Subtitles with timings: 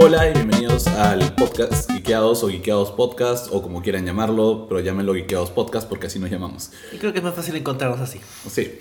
[0.00, 5.12] Hola y bienvenidos al podcast Geekeados o Geekeados Podcast o como quieran llamarlo, pero llámenlo
[5.12, 6.70] Geekeados Podcast porque así nos llamamos.
[6.92, 8.20] Y creo que es más fácil encontrarnos así.
[8.48, 8.78] Sí.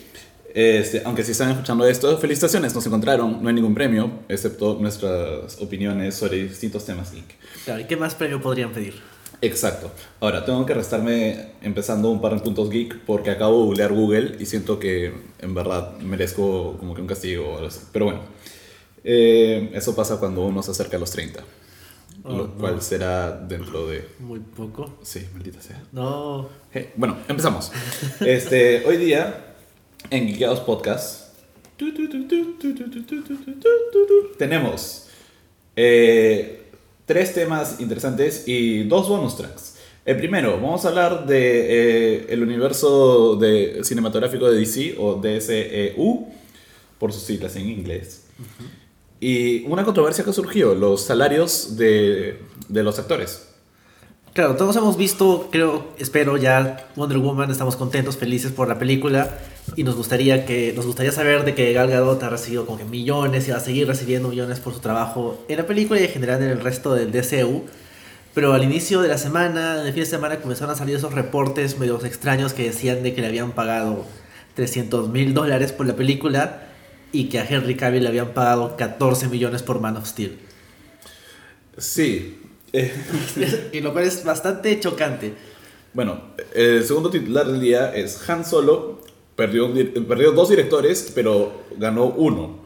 [0.53, 5.59] Este, aunque si están escuchando esto, felicitaciones, nos encontraron, no hay ningún premio, excepto nuestras
[5.59, 7.35] opiniones sobre distintos temas geek.
[7.65, 9.01] Claro, ¿y qué más premio podrían pedir?
[9.41, 9.89] Exacto.
[10.19, 14.35] Ahora, tengo que restarme empezando un par de puntos geek porque acabo de googlear Google
[14.39, 17.79] y siento que en verdad merezco como que un castigo o algo así.
[17.91, 18.19] Pero bueno,
[19.09, 21.41] eso pasa cuando uno se acerca a los 30.
[22.25, 24.05] Lo cual será dentro de...
[24.19, 24.97] Muy poco.
[25.01, 25.81] Sí, maldita sea.
[25.93, 26.49] No.
[26.97, 27.71] Bueno, empezamos.
[28.19, 29.55] este, hoy día,
[30.09, 31.27] en Guiados Podcast,
[34.37, 35.07] tenemos
[35.73, 39.77] tres temas interesantes y dos bonus tracks.
[40.03, 46.27] El primero, vamos a hablar de el universo de cinematográfico de DC o DCEU
[46.99, 48.25] por sus siglas en inglés.
[49.19, 53.47] Y una controversia que surgió, los salarios de, de los actores.
[54.37, 59.39] Claro, todos hemos visto, creo, espero ya Wonder Woman, estamos contentos, felices por la película
[59.75, 63.47] y nos gustaría que nos gustaría saber de que Gal Gadot ha recibido como millones
[63.47, 66.43] y va a seguir recibiendo millones por su trabajo en la película y en general
[66.43, 67.63] en el resto del DCU.
[68.35, 71.13] Pero al inicio de la semana, en el fin de semana comenzaron a salir esos
[71.13, 74.05] reportes medios extraños que decían de que le habían pagado
[74.53, 76.66] 300 mil dólares por la película
[77.11, 80.37] y que a Henry Cavill le habían pagado 14 millones por Man of Steel.
[81.77, 82.39] Sí.
[83.71, 85.33] y lo cual es bastante chocante.
[85.93, 86.21] Bueno,
[86.53, 89.01] el segundo titular del día es Han Solo.
[89.35, 89.71] Perdió,
[90.07, 92.59] perdió dos directores, pero ganó uno.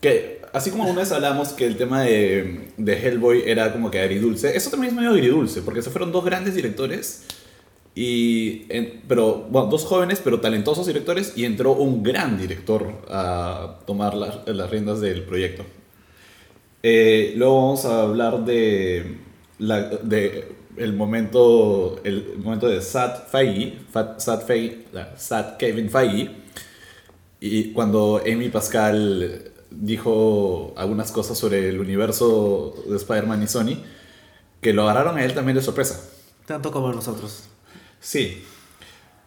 [0.00, 4.00] Que, así como una vez hablamos que el tema de, de Hellboy era como que
[4.00, 7.24] agridulce, eso también es medio agridulce, porque se fueron dos grandes directores,
[7.94, 13.78] y, en- pero, bueno, dos jóvenes pero talentosos directores, y entró un gran director a
[13.86, 15.64] tomar las- las riendas del proyecto.
[16.82, 19.18] Eh, luego vamos a hablar de,
[19.58, 25.90] la, de el momento el momento de Sat Feige, Fat- Sat Feige, la- Sat Kevin
[25.90, 26.30] Feige,
[27.40, 33.76] y cuando Amy Pascal dijo algunas cosas sobre el universo de Spider-Man y Sony,
[34.60, 36.08] que lo agarraron a él también de sorpresa.
[36.46, 37.48] Tanto como nosotros.
[38.02, 38.42] Sí.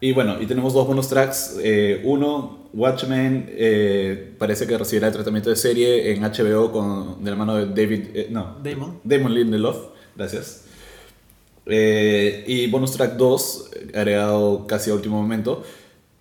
[0.00, 1.56] Y bueno, y tenemos dos bonus tracks.
[1.62, 7.30] Eh, uno, Watchmen, eh, parece que recibirá el tratamiento de serie en HBO con, de
[7.30, 8.08] la mano de David...
[8.14, 9.00] eh, no, Damon.
[9.02, 9.78] Damon Lindelof.
[10.14, 10.64] Gracias.
[11.66, 15.64] Y bonus track 2, agregado casi a último momento.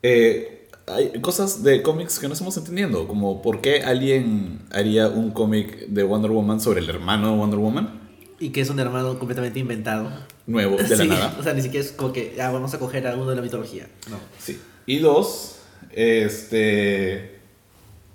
[0.02, 5.88] Hay cosas de cómics que no estamos entendiendo, como por qué alguien haría un cómic
[5.88, 8.05] de Wonder Woman sobre el hermano de Wonder Woman,
[8.40, 10.12] Y que es un hermano completamente inventado.
[10.46, 11.36] nuevo, de la Sí, nada.
[11.40, 13.42] O sea, ni siquiera es como que ah, vamos a coger a uno de la
[13.42, 13.88] mitología.
[14.10, 14.18] No.
[14.40, 14.60] Sí.
[14.86, 15.58] Y dos,
[15.92, 17.40] este.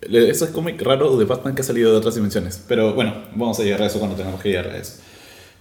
[0.02, 2.62] Eso es cómic raro de Batman que ha salido de otras dimensiones.
[2.68, 4.98] Pero bueno, vamos a llegar a eso cuando tengamos que llegar a eso.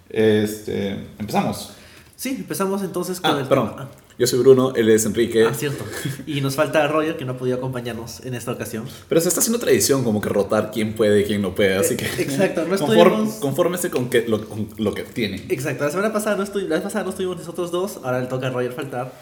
[0.09, 0.91] Este.
[1.19, 1.71] Empezamos.
[2.15, 3.75] Sí, empezamos entonces con Ah, el perdón.
[4.19, 5.45] Yo soy Bruno, él es Enrique.
[5.49, 5.85] Ah, cierto.
[6.27, 8.85] Y nos falta Roger, que no ha podido acompañarnos en esta ocasión.
[9.07, 11.77] Pero se está haciendo tradición como que rotar quién puede y quién no puede.
[11.77, 12.05] Así que.
[12.05, 15.45] Eh, exacto, no estuvimos- Confórmese con, que, lo, con lo que tienen.
[15.49, 18.27] Exacto, la semana pasada no estu- la vez pasada no estuvimos nosotros dos, ahora le
[18.27, 19.13] toca a Roger faltar.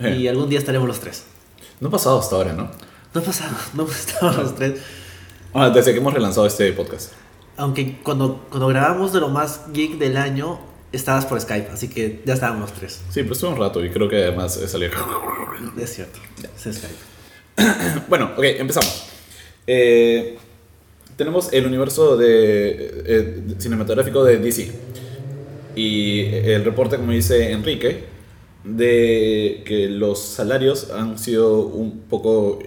[0.00, 0.16] Eh.
[0.20, 1.24] Y algún día estaremos los tres.
[1.80, 2.70] No ha pasado hasta ahora, ¿no?
[3.12, 4.80] No ha pasado, no hemos estado los tres.
[5.52, 7.12] Ah, desde que hemos relanzado este podcast.
[7.58, 10.58] Aunque cuando, cuando grabamos de lo más geek del año,
[10.96, 13.00] estabas por Skype, así que ya estábamos los tres.
[13.10, 14.90] Sí, pero estuvo un rato y creo que además eh, salió.
[15.78, 16.94] Es cierto, es Skype.
[18.08, 19.06] Bueno, ok, empezamos.
[19.66, 20.36] Eh,
[21.16, 24.72] tenemos el universo de, eh, cinematográfico de DC.
[25.76, 28.04] Y el reporte, como dice Enrique,
[28.62, 32.60] de que los salarios han sido un poco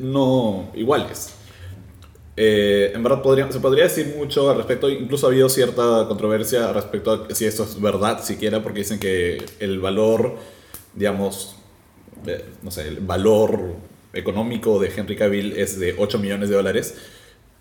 [0.00, 1.34] no iguales.
[2.36, 6.72] Eh, en verdad podría- se podría decir mucho al respecto, incluso ha habido cierta controversia
[6.72, 10.36] respecto a si esto es verdad siquiera, porque dicen que el valor,
[10.94, 11.56] digamos,
[12.26, 13.74] eh, no sé, el valor
[14.14, 16.94] económico de Henry Cavill es de 8 millones de dólares.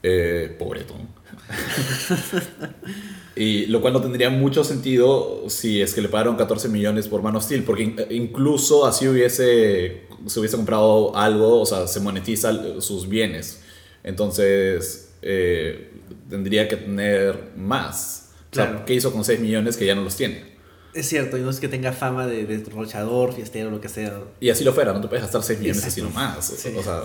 [0.03, 1.09] Eh, pobretón.
[3.35, 7.22] y lo cual no tendría mucho sentido si es que le pagaron 14 millones por
[7.22, 11.99] Man of Steel, porque in- incluso así hubiese, se hubiese comprado algo, o sea, se
[11.99, 13.61] monetiza sus bienes.
[14.03, 15.91] Entonces, eh,
[16.29, 18.29] tendría que tener más.
[18.51, 18.83] O sea.
[18.85, 20.51] ¿qué hizo con 6 millones que ya no los tiene?
[20.93, 24.19] Es cierto, y no es que tenga fama de derrochador, fiestero, lo que sea.
[24.41, 26.01] Y así lo fuera, no te puedes gastar 6 millones Exacto.
[26.07, 26.45] así nomás.
[26.45, 26.75] Sí.
[26.77, 27.03] O sea,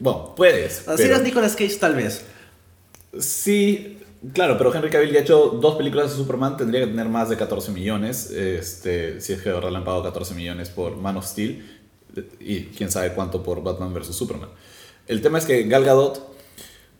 [0.00, 0.88] bueno, puedes.
[0.88, 2.24] Así pero- eras Nicolas Cage, tal vez.
[3.18, 3.98] Sí,
[4.34, 7.28] claro, pero Henry Cavill ya ha hecho dos películas de Superman, tendría que tener más
[7.28, 11.16] de 14 millones, este, si es que verdad le han pagado 14 millones por Man
[11.16, 11.64] of Steel,
[12.40, 14.14] y quién sabe cuánto por Batman vs.
[14.14, 14.50] Superman.
[15.06, 16.36] El tema es que Gal Gadot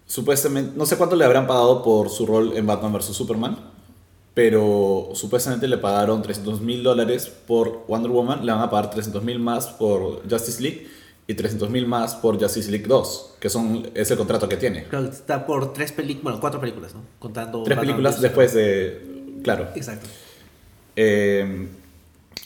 [0.08, 3.14] supuestamente, no sé cuánto le habrán pagado por su rol en Batman vs.
[3.14, 3.56] Superman,
[4.34, 9.22] pero supuestamente le pagaron 300 mil dólares por Wonder Woman, le van a pagar 300
[9.22, 10.88] mil más por Justice League
[11.26, 14.84] y 300 mil más por Justice League 2, que son, es el contrato que tiene.
[14.84, 17.02] Claro, está por tres películas, bueno, cuatro películas, ¿no?
[17.18, 17.62] Contando.
[17.64, 18.22] Tres Batman películas vs.
[18.22, 19.40] después de...
[19.42, 19.68] Claro.
[19.74, 20.08] Exacto.
[20.96, 21.68] Eh,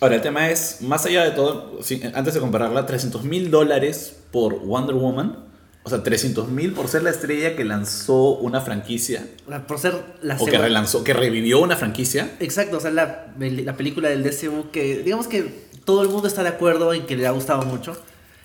[0.00, 1.78] ahora, el tema es, más allá de todo,
[2.14, 5.51] antes de compararla, 300 mil dólares por Wonder Woman,
[5.84, 9.26] o sea, 300 mil por ser la estrella que lanzó una franquicia,
[9.66, 12.30] Por ser la o que relanzó, que revivió una franquicia.
[12.40, 16.42] Exacto, o sea, la, la película del DCU que, digamos que todo el mundo está
[16.42, 17.96] de acuerdo en que le ha gustado mucho.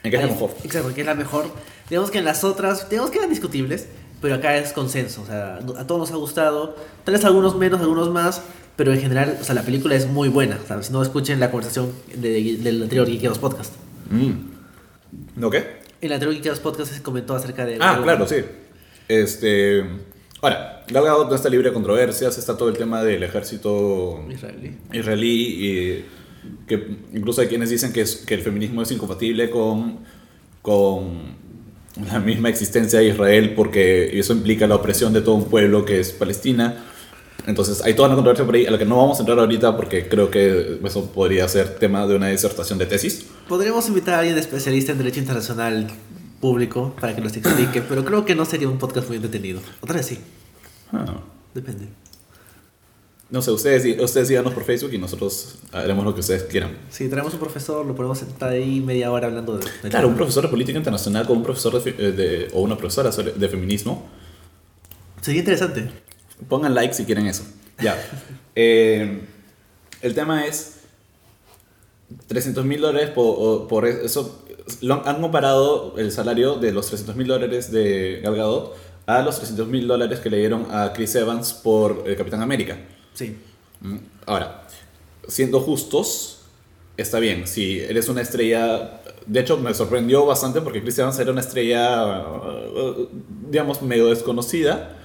[0.03, 0.51] En que es la mejor.
[0.63, 1.45] Exacto, que es la mejor.
[1.89, 3.87] Digamos que en las otras, digamos que eran discutibles,
[4.21, 5.21] pero acá es consenso.
[5.21, 6.75] O sea, a todos nos ha gustado.
[7.03, 8.41] Tal vez algunos menos, algunos más,
[8.75, 10.59] pero en general, o sea, la película es muy buena.
[10.63, 13.73] O sea, si no, escuchen la conversación de- del anterior Geekeros Podcast.
[14.09, 14.31] Mm.
[15.35, 15.76] ¿No qué?
[16.01, 17.77] En anterior Geekeros Podcast se comentó acerca de.
[17.79, 18.37] Ah, claro, sí.
[19.07, 19.83] Este.
[20.41, 24.77] Ahora, Gal Gadot no está libre de controversias, está todo el tema del ejército Israelí.
[24.93, 26.05] israelí y
[26.67, 29.99] que incluso hay quienes dicen que, es- que el feminismo es incompatible con,
[30.61, 31.35] con
[32.05, 35.99] la misma existencia de Israel porque eso implica la opresión de todo un pueblo que
[35.99, 36.85] es Palestina.
[37.45, 39.77] Entonces hay toda una controversia por ahí a la que no vamos a entrar ahorita
[39.77, 43.25] porque creo que eso podría ser tema de una disertación de tesis.
[43.47, 45.87] Podríamos invitar a alguien especialista en derecho internacional
[46.41, 49.61] público para que nos explique, pero creo que no sería un podcast muy entretenido.
[49.81, 50.19] Otra vez sí,
[50.91, 51.21] Ah.
[51.53, 51.87] depende.
[53.29, 56.77] No sé, ustedes, ustedes díganos por Facebook y nosotros haremos lo que ustedes quieran.
[56.89, 59.65] Si traemos un profesor, lo ponemos sentar ahí media hora hablando de...
[59.83, 62.77] de Claro, un profesor de política internacional con un profesor de, eh, de- o una
[62.77, 64.07] profesora de feminismo.
[65.21, 65.89] Sería interesante.
[66.47, 67.43] Pongan like si quieren eso.
[67.81, 67.95] Ya.
[68.55, 69.21] Eh,
[70.01, 70.79] el tema es
[72.27, 74.43] 300 mil dólares por, eso.
[74.81, 78.75] Han, comparado el salario de los 300 mil dólares de Gal Gadot
[79.05, 82.77] a los 300 mil dólares que le dieron a Chris Evans por el Capitán América.
[83.13, 83.37] Sí.
[83.81, 84.67] Mm, Ahora,
[85.27, 86.39] siendo justos,
[86.97, 87.47] está bien.
[87.47, 89.01] Si eres una estrella.
[89.25, 93.07] De hecho, me sorprendió bastante porque Chris Evans era una estrella, uh,
[93.49, 94.96] digamos, medio desconocida,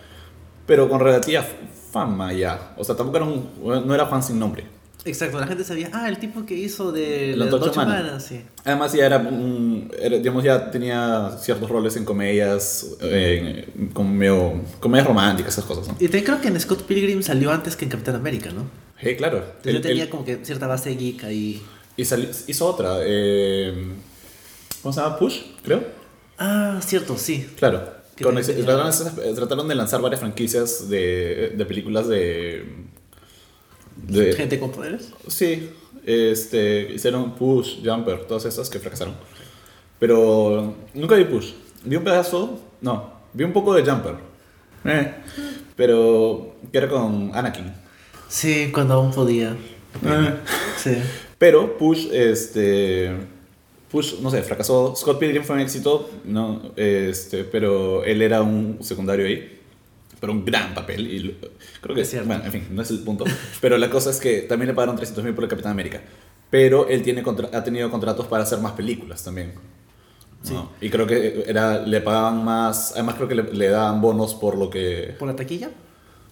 [0.73, 1.45] pero con relativa
[1.93, 2.73] fama ya.
[2.79, 4.65] O sea, tampoco era un, no era Juan sin nombre.
[5.05, 8.01] Exacto, la gente sabía, ah, el tipo que hizo de La la Antorcha Noche Humana.
[8.01, 8.41] Humana, sí.
[8.65, 14.63] Además, ya era, un- era, digamos, ya tenía ciertos roles en comedias, eh, como medio,
[14.81, 15.89] comedias románticas, esas cosas.
[15.89, 15.95] ¿no?
[16.01, 18.65] Y también creo que en Scott Pilgrim salió antes que en Capitán América, ¿no?
[18.99, 19.39] Sí, claro.
[19.57, 21.63] Entonces yo tenía como que cierta base geek ahí.
[21.99, 22.99] y sali- hizo otra.
[23.03, 23.75] eh,
[24.81, 25.19] ¿Cómo se llama?
[25.19, 25.85] Push, creo.
[26.39, 27.47] Ah, cierto, sí.
[27.59, 28.01] Claro.
[28.21, 32.65] Con ese- trataron, esas- trataron de lanzar varias franquicias de, de películas de,
[33.97, 34.33] de.
[34.35, 35.13] Gente con poderes.
[35.29, 35.71] Sí.
[36.05, 39.15] Este, hicieron Push, Jumper, todas esas que fracasaron.
[39.99, 41.53] Pero nunca vi Push.
[41.85, 42.61] Vi un pedazo.
[42.81, 44.15] No, vi un poco de Jumper.
[44.85, 45.15] Eh,
[45.77, 47.73] pero que era con Anakin.
[48.29, 49.51] Sí, cuando aún podía.
[50.05, 50.35] Eh.
[50.77, 50.97] Sí.
[51.39, 53.15] Pero Push, este.
[53.93, 54.97] Push, no sé, fracasó.
[54.97, 59.61] Scott Pilgrim fue un éxito, no, este, pero él era un secundario ahí.
[60.19, 61.07] Pero un gran papel.
[61.13, 61.37] Y
[61.81, 62.29] creo que Es cierto.
[62.29, 63.25] Bueno, en fin, no es el punto.
[63.61, 66.01] pero la cosa es que también le pagaron 300 mil por el Capitán América.
[66.49, 69.53] Pero él tiene contra- ha tenido contratos para hacer más películas también.
[70.43, 70.55] Sí.
[70.55, 70.71] ¿no?
[70.81, 72.93] Y creo que era, le pagaban más.
[72.93, 75.15] Además, creo que le, le daban bonos por lo que.
[75.19, 75.71] ¿Por la taquilla?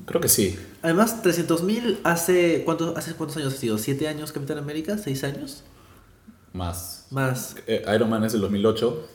[0.06, 0.58] Creo que sí.
[0.82, 3.76] Además, 300 mil hace, ¿cuántos, ¿hace cuántos años ha sido?
[3.76, 4.96] ¿Siete años Capitán América?
[4.98, 5.64] ¿Seis años?
[6.52, 7.06] Más.
[7.10, 7.56] Más.
[7.66, 9.08] Eh, Iron Man es del 2008.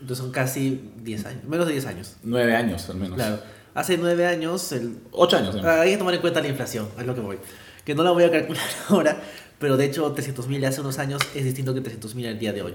[0.00, 1.44] Entonces son casi 10 años.
[1.44, 2.16] Menos de 10 años.
[2.22, 3.16] Nueve años al menos.
[3.16, 3.40] Claro.
[3.74, 4.98] Hace 9 años, el...
[5.12, 5.54] Ocho años.
[5.54, 5.62] ¿no?
[5.68, 7.38] ah, hay que tomar en cuenta la inflación, es lo que voy.
[7.84, 9.22] Que no la voy a calcular ahora,
[9.58, 12.52] pero de hecho 300 mil hace unos años es distinto que 300 mil al día
[12.52, 12.74] de hoy.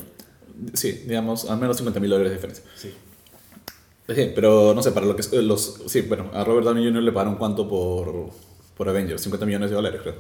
[0.74, 2.64] Sí, digamos, al menos 50 mil dólares de diferencia.
[2.76, 2.94] Sí.
[4.08, 5.82] Sí, pero no sé, para lo que los.
[5.88, 7.04] Sí, bueno, a Robert Downey Jr.
[7.04, 8.30] le pagaron cuánto por,
[8.76, 10.16] por Avengers, 50 millones de dólares, creo.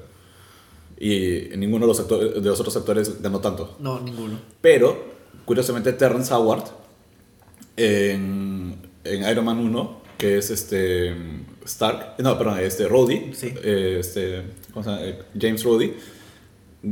[1.05, 3.75] Y ninguno de los, actores, de los otros actores ganó tanto.
[3.79, 4.39] No, ninguno.
[4.61, 5.03] Pero,
[5.45, 6.63] curiosamente, Terrence Howard
[7.77, 11.13] en, en Iron Man 1, que es este.
[11.65, 13.53] Stark, no, perdón, este Rhodey, Sí.
[13.63, 14.43] eh, este,
[14.73, 15.01] ¿cómo se llama?
[15.05, 15.93] Eh, James Rhodey,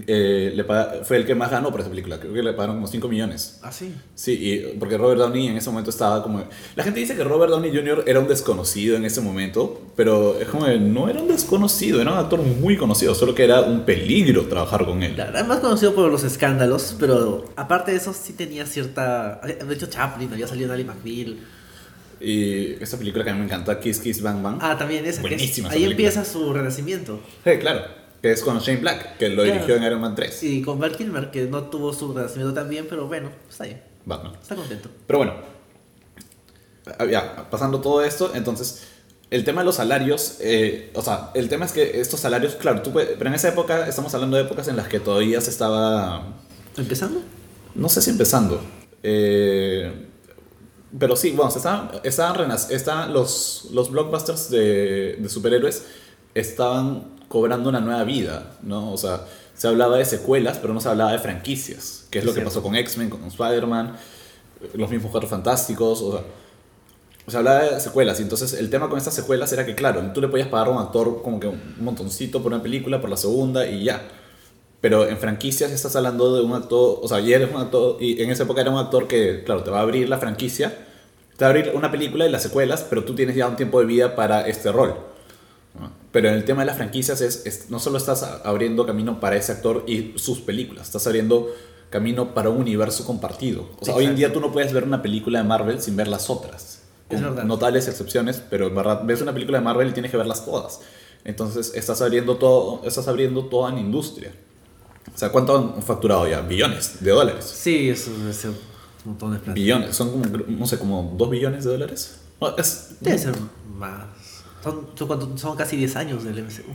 [0.07, 2.17] eh, le paga- fue el que más ganó por esa película.
[2.19, 3.60] Creo que le pagaron como 5 millones.
[3.62, 3.93] Ah, sí.
[4.15, 6.43] Sí, y porque Robert Downey en ese momento estaba como...
[6.75, 8.05] La gente dice que Robert Downey Jr.
[8.07, 12.12] era un desconocido en ese momento, pero es como que no era un desconocido, era
[12.13, 15.13] un actor muy conocido, solo que era un peligro trabajar con él.
[15.19, 19.41] Era más conocido por los escándalos, pero aparte de eso sí tenía cierta...
[19.43, 21.38] De hecho Chaplin había salido Ali McBeal.
[22.19, 24.60] Y esta película que a mí me encanta, Kiss Kiss Bang Bang.
[24.62, 25.21] Ah, también esa.
[25.24, 26.07] que es- Buenísima esa ahí película.
[26.10, 27.19] empieza su renacimiento.
[27.43, 27.81] Sí, claro,
[28.21, 29.51] que es con Shane Black, que lo Claro.
[29.53, 30.43] dirigió en Iron Man 3.
[30.43, 33.81] Y con Val Kilmer, que no tuvo su renacimiento tan bien, pero bueno, está bien.
[34.05, 34.33] Batman.
[34.41, 34.89] Está contento.
[35.07, 35.33] Pero bueno,
[36.99, 38.83] ah, ya, pasando todo esto, entonces,
[39.29, 42.81] el tema de los salarios, eh, o sea, el tema es que estos salarios, claro,
[42.81, 45.49] tú puedes- pero en esa época, estamos hablando de épocas en las que todavía se
[45.49, 46.35] estaba,
[46.77, 47.21] ¿Empezando?
[47.75, 48.61] no sé si empezando,
[49.03, 50.07] eh,
[50.99, 55.85] pero sí, bueno, se estaban, estaban, estaban los, los blockbusters de, de superhéroes
[56.33, 58.91] estaban cobrando una nueva vida, ¿no?
[58.91, 59.21] O sea,
[59.55, 62.61] se hablaba de secuelas, pero no se hablaba de franquicias, que es lo que pasó
[62.61, 63.95] con X-Men, con Spider-Man,
[64.73, 66.21] los mismos Cuatro Fantásticos, o sea,
[67.27, 70.19] se hablaba de secuelas, y entonces el tema con estas secuelas era que, claro, tú
[70.19, 73.17] le podías pagar a un actor como que un montoncito por una película, por la
[73.17, 74.01] segunda, y ya.
[74.81, 78.21] Pero en franquicias estás hablando de un actor, o sea, ya eres un actor, y
[78.21, 80.75] en esa época era un actor que, claro, te va a abrir la franquicia,
[81.38, 83.79] te va a abrir una película y las secuelas, pero tú tienes ya un tiempo
[83.79, 85.10] de vida para este rol.
[86.11, 89.35] Pero en el tema de las franquicias es, es- no solo estás abriendo camino para
[89.37, 91.49] ese actor y sus películas, estás abriendo
[91.89, 93.69] camino para un universo compartido.
[93.79, 94.17] O sea, hoy en Exacto.
[94.17, 96.79] día tú no puedes ver una película de Marvel sin ver las otras.
[97.09, 100.17] Es Con notables excepciones, pero en verdad ves una película de Marvel y tienes que
[100.17, 100.79] verlas todas.
[101.25, 104.31] Entonces estás abriendo todo, estás abriendo toda una industria.
[105.13, 106.39] O sea, ¿cuánto han facturado ya?
[106.41, 107.43] Billones de dólares.
[107.45, 108.55] Sí, eso es un
[109.05, 109.53] montón de plata.
[109.53, 112.17] Billones, son como, no sé, como 2 billones de dólares.
[112.39, 113.35] No, es, Debe ser
[113.77, 114.05] más.
[114.63, 116.71] Son, son, son casi 10 años del MCU.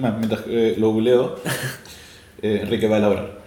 [0.00, 1.36] Ma- mientras eh, lo googleo,
[2.42, 3.38] eh, Enrique va a elaborar.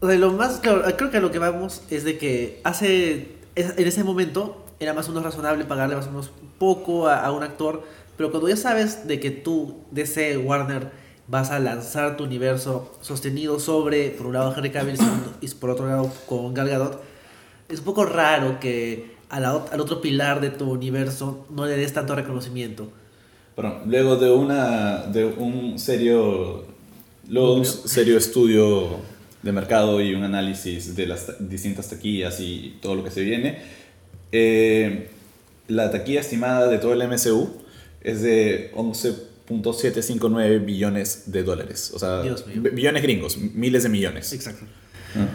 [0.00, 3.36] O sea, lo más, claro, creo que a lo que vamos es de que hace,
[3.54, 7.32] en ese momento era más o menos razonable pagarle más o menos poco a, a
[7.32, 7.82] un actor,
[8.16, 10.90] pero cuando ya sabes de que tú, DC, Warner,
[11.28, 14.96] vas a lanzar tu universo sostenido sobre, por un lado, Henry Cavill
[15.40, 17.00] y por otro lado, con Gal Gadot,
[17.68, 21.76] es un poco raro que a la al otro pilar de tu universo no le
[21.76, 22.90] des tanto reconocimiento.
[23.56, 26.64] Perdón, luego de, una, de un serio,
[27.28, 28.88] luego un serio estudio
[29.42, 33.22] de mercado y un análisis de las ta- distintas taquillas y todo lo que se
[33.22, 33.58] viene,
[34.32, 35.10] eh,
[35.68, 37.48] la taquilla estimada de todo el MCU
[38.02, 41.90] es de 11.759 billones de dólares.
[41.94, 42.22] O sea,
[42.72, 44.32] billones gringos, miles de millones.
[44.32, 44.64] Exacto.
[45.16, 45.26] Ah.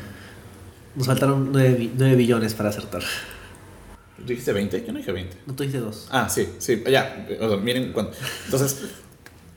[0.95, 3.03] Nos faltaron 9, billones para acertar.
[4.25, 4.85] ¿Tú dijiste 20?
[4.85, 5.37] Yo no dije 20.
[5.45, 6.07] No, tú dijiste dos.
[6.09, 7.27] Ah, sí, sí, ya.
[7.39, 8.17] O sea, miren cuánto.
[8.45, 8.85] Entonces,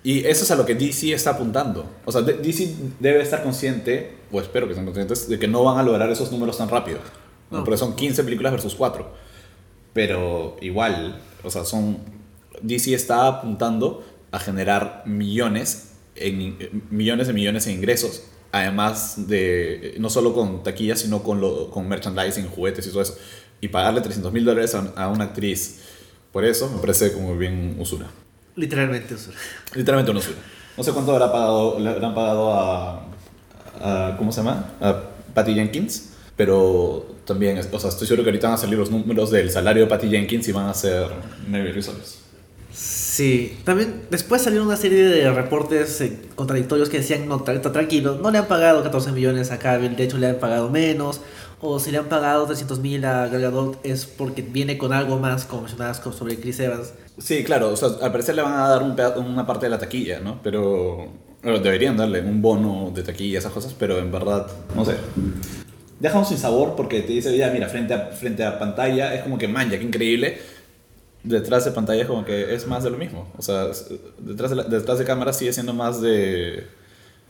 [0.02, 1.88] y eso es a lo que DC está apuntando.
[2.04, 5.78] O sea, DC debe estar consciente, o espero que estén conscientes, de que no van
[5.78, 6.98] a lograr esos números tan rápido.
[7.50, 7.58] ¿no?
[7.58, 7.64] No.
[7.64, 9.10] Porque son 15 películas versus 4.
[9.94, 11.98] Pero igual, o sea, son.
[12.60, 16.56] DC está apuntando a generar millones, en,
[16.90, 18.24] millones de millones en ingresos.
[18.50, 23.16] Además de, no solo con taquillas, sino con, lo, con merchandising, juguetes y todo eso.
[23.60, 25.80] Y pagarle 300 mil dólares a, una actriz.
[26.32, 28.06] Por eso me parece como bien usura.
[28.56, 29.32] Literalmente, sea.
[29.74, 30.36] Literalmente una usura.
[30.76, 33.06] No sé cuánto habrá pagado, le habrán pagado a,
[33.80, 34.72] a- ¿Cómo se llama?
[34.80, 35.02] A
[35.34, 36.10] Patty Jenkins.
[36.36, 39.82] Pero también, o sea, estoy seguro que ahorita van a salir los números del salario
[39.84, 41.08] de Patty Jenkins y van a ser
[41.48, 42.20] muy risoles.
[42.72, 48.20] Sí, también después salieron una serie de reportes eh, contradictorios que decían, no, está tranquilo,
[48.22, 51.20] no le han pagado 14 millones a Cavill, de hecho le han pagado menos,
[51.60, 55.18] o si le han pagado 300 mil a Gal Gadot es porque viene con algo
[55.18, 56.92] más, como mencionabas sobre Chris Evans.
[57.18, 58.82] Sí, claro, al parecer le van a dar
[59.18, 60.40] una parte de la taquilla, ¿no?
[60.42, 61.08] Pero
[61.42, 64.94] deberían darle un bono de taquilla, esas cosas, pero en verdad, no sé.
[66.00, 69.36] Dejamos sin sabor porque te dice, ya, mira, frente a, frente a pantalla es como
[69.36, 70.38] que, man, ya, qué increíble.
[71.24, 73.26] Detrás de pantalla es como que es más de lo mismo.
[73.36, 73.66] O sea,
[74.18, 76.68] detrás de, la- detrás de cámara sigue siendo más de...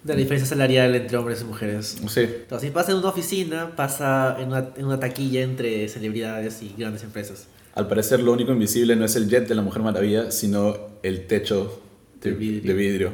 [0.05, 1.99] De la diferencia salarial entre hombres y mujeres.
[2.09, 6.63] Sí, Entonces, si pasa en una oficina, pasa en una, en una taquilla entre celebridades
[6.63, 7.47] y grandes empresas.
[7.75, 11.27] al parecer lo único invisible no es el jet de la Mujer Maravilla, sino el
[11.27, 11.83] techo
[12.23, 12.73] de, De vidrio.
[12.73, 13.13] de vidrio.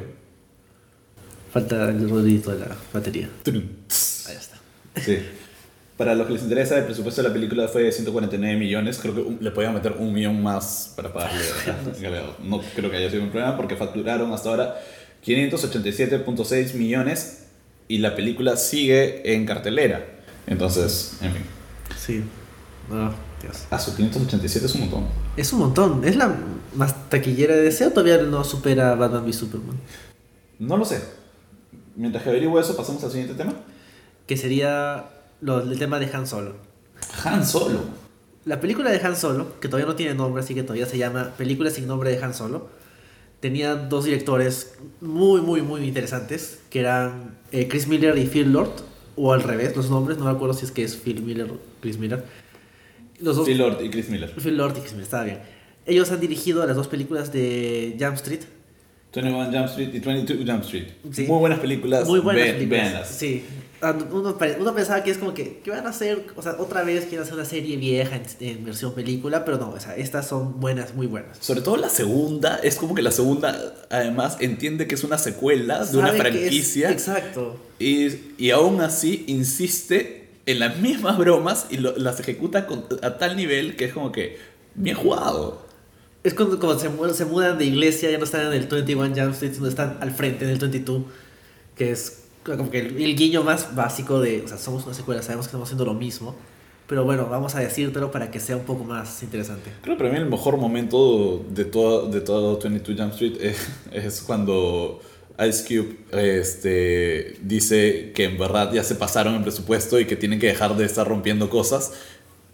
[1.51, 3.29] Falta el ruidito de la batería.
[3.47, 4.57] Ahí está.
[5.01, 5.19] Sí.
[5.97, 8.99] Para los que les interesa, el presupuesto de la película fue de 149 millones.
[9.01, 11.39] Creo que un- le podían meter un millón más para pagarle.
[12.43, 14.75] No creo que haya sido un problema porque facturaron hasta ahora
[15.25, 17.43] 587.6 millones
[17.87, 20.05] y la película sigue en cartelera.
[20.47, 21.43] Entonces, en fin.
[21.97, 22.23] Sí.
[22.89, 23.65] No, Dios.
[23.71, 25.07] Ah, su 587 es un montón.
[25.37, 26.03] Es un montón.
[26.05, 26.35] ¿Es la
[26.75, 29.77] más taquillera de DC o todavía no supera Batman v Superman?
[30.59, 31.01] No lo sé.
[31.95, 33.53] Mientras que averiguo eso, pasamos al siguiente tema.
[34.27, 35.05] Que sería
[35.41, 36.55] lo- el tema de Han Solo.
[37.23, 37.79] Han Solo.
[38.45, 41.31] La película de Han Solo, que todavía no tiene nombre, así que todavía se llama
[41.37, 42.69] Película sin nombre de Han Solo,
[43.45, 48.71] tenía dos directores muy, muy, muy interesantes, que eran eh, Chris Miller y Phil Lord,
[49.15, 51.59] o al revés, los nombres, no me acuerdo si es que es Phil Miller o
[51.79, 52.23] Chris Miller.
[53.19, 54.33] Los dos, Phil Lord y Chris Miller.
[54.35, 55.37] Phil Lord y Chris Miller, estaba bien.
[55.85, 58.41] Ellos han dirigido las dos películas de Jump Street,
[59.15, 60.87] 21 Jump Street y 22 Jump Street.
[61.11, 61.23] Sí.
[61.23, 62.07] Muy buenas películas.
[62.07, 62.81] Muy buenas Ve- películas.
[62.83, 63.09] véanlas.
[63.09, 63.43] Sí.
[63.81, 66.25] Ah, Uno, uno pensaba que es como que, ¿qué van a hacer?
[66.35, 69.69] O sea, otra vez quieren hacer una serie vieja en, en versión película, pero no,
[69.71, 71.37] o sea, estas son buenas, muy buenas.
[71.39, 75.83] Sobre todo la segunda, es como que la segunda además entiende que es una secuela
[75.85, 77.57] de una es- franquicia exacto.
[77.77, 78.07] y,
[78.37, 83.35] y aún así insiste en las mismas bromas y lo- las ejecuta con- a tal
[83.35, 84.37] nivel que es como que
[84.73, 85.64] bien jugado.
[86.25, 89.15] Es cuando, cuando se, mu- se mudan de iglesia, ya no están en el 21
[89.15, 91.03] Jump Street, sino están al frente en el 22,
[91.77, 95.21] que es como que el, el guiño más básico de, o sea, somos una secuela,
[95.21, 96.35] sabemos que estamos haciendo lo mismo,
[96.87, 99.71] pero bueno, vamos a decírtelo para que sea un poco más interesante.
[99.81, 103.67] Creo que para mí el mejor momento de todo, de todo 22 Jump Street es,
[103.91, 104.99] es cuando
[105.47, 105.97] Ice Cube
[106.39, 110.75] este, dice que en verdad ya se pasaron el presupuesto y que tienen que dejar
[110.77, 111.93] de estar rompiendo cosas.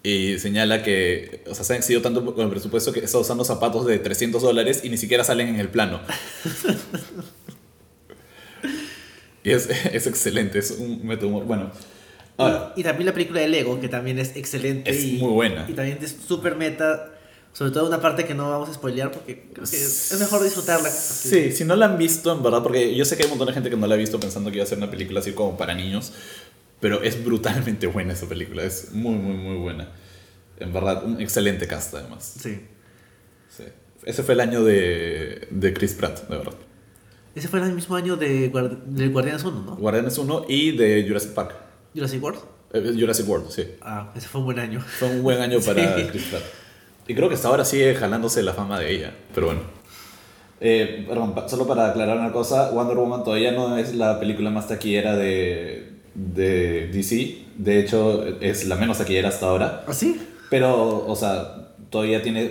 [0.04, 3.46] Y señala que, o sea, se han excedido tanto con el presupuesto que está usando
[3.46, 6.02] zapatos de 300 dólares y ni siquiera salen en el plano.
[9.44, 11.46] y es, es excelente, es un método humor.
[11.46, 11.72] Bueno,
[12.38, 14.90] ahora, Y, y también la película de Lego, que también es excelente.
[14.90, 15.68] Es y, muy buena.
[15.70, 17.12] Y también es súper meta,
[17.54, 20.44] sobre todo una parte que no vamos a spoilear porque creo que es, es mejor
[20.44, 20.90] disfrutarla.
[20.90, 23.50] Sí, si no la han visto, en verdad, porque yo sé que hay un montón
[23.50, 25.34] de gente que no la ha visto pensando que iba a ser una película así
[25.34, 26.12] como para niños,
[26.82, 29.90] pero es brutalmente buena esa película, es muy, muy, muy buena.
[30.60, 32.36] En verdad, un excelente cast además.
[32.40, 32.60] Sí.
[33.50, 33.64] Sí.
[34.04, 36.56] Ese fue el año de, de Chris Pratt, de verdad.
[37.34, 38.52] Ese fue el mismo año de
[38.86, 39.76] del Guardianes 1, ¿no?
[39.78, 41.56] Guardianes 1 y de Jurassic Park.
[41.96, 42.40] Jurassic World.
[42.74, 43.68] Eh, Jurassic World, sí.
[43.82, 44.82] Ah, ese fue un buen año.
[44.82, 46.08] Fue un buen año para Sí.
[46.10, 46.44] Chris Pratt.
[47.08, 49.62] Y creo que hasta ahora sigue jalándose la fama de ella, pero bueno.
[50.60, 54.68] Eh, perdón, solo para aclarar una cosa, Wonder Woman todavía no es la película más
[54.68, 57.46] taquillera de, de DC.
[57.58, 59.84] De hecho, es la menos taquillera hasta ahora.
[59.88, 60.20] ¿Ah, sí?
[60.50, 62.50] Pero, o sea, todavía tiene,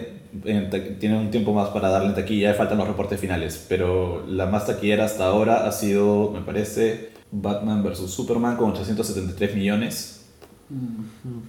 [0.99, 2.55] tiene un tiempo más para darle en taquilla.
[2.55, 3.65] Faltan los reportes finales.
[3.69, 8.11] Pero la más taquillera hasta ahora ha sido, me parece, Batman vs.
[8.11, 10.27] Superman con 873 millones.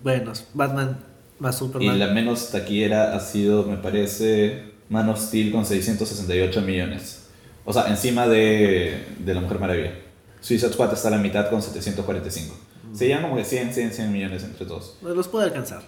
[0.03, 0.97] Bueno, Batman
[1.39, 1.99] más Y Superman.
[1.99, 7.27] la menos taquillera ha sido, me parece, Man of Steel con 668 millones.
[7.65, 9.93] O sea, encima de, de La Mujer Maravilla.
[10.41, 12.55] Suicide Squad está a la mitad con 745.
[12.93, 14.97] Se llevan como que 100, 100, 100 millones entre todos.
[15.01, 15.83] Los puede alcanzar.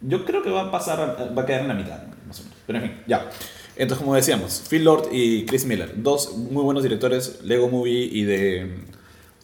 [0.00, 2.58] Yo creo que va a pasar, va a quedar en la mitad, más o menos.
[2.66, 3.30] Pero en fin, ya.
[3.76, 8.24] Entonces, como decíamos, Phil Lord y Chris Miller, dos muy buenos directores, Lego Movie y
[8.24, 8.84] de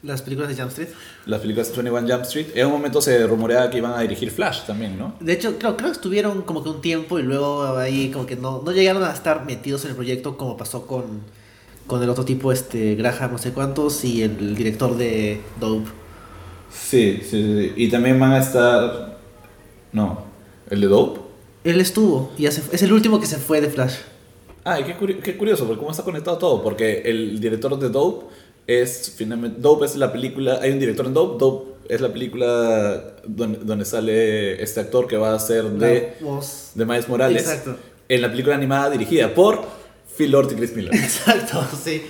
[0.03, 0.89] Las películas de Jump Street.
[1.27, 2.47] las películas 21 Jump Street.
[2.55, 5.15] En un momento se rumoreaba que iban a dirigir Flash también, ¿no?
[5.21, 8.37] De hecho, creo, creo que estuvieron como que un tiempo y luego ahí como que
[8.37, 11.23] no, no llegaron a estar metidos en el proyecto como pasó con,
[11.87, 15.89] con el otro tipo, este Graham, no sé cuántos, y el director de Dope.
[16.73, 17.73] Sí, sí, sí.
[17.77, 19.19] Y también van a estar.
[19.93, 20.25] No,
[20.71, 21.21] el de Dope.
[21.65, 23.95] Él estuvo y ya se fue- es el último que se fue de Flash.
[24.65, 26.63] Ah, y qué, curi- qué curioso, porque cómo está conectado todo.
[26.63, 28.27] Porque el director de Dope
[28.67, 29.61] es finalmente.
[29.61, 30.59] Dope es la película.
[30.63, 31.39] Hay un director en Dope.
[31.39, 36.27] Dope es la película donde, donde sale este actor que va a ser de, La
[36.27, 36.73] voz.
[36.75, 37.43] de Miles Morales.
[37.43, 37.77] Exacto.
[38.09, 39.61] En la película animada dirigida por
[40.17, 40.95] Phil Lord y Chris Miller.
[40.95, 42.03] Exacto, sí.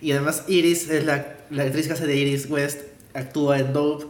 [0.00, 2.80] Y además Iris, es la, la actriz que hace de Iris West,
[3.14, 4.06] actúa en Dope.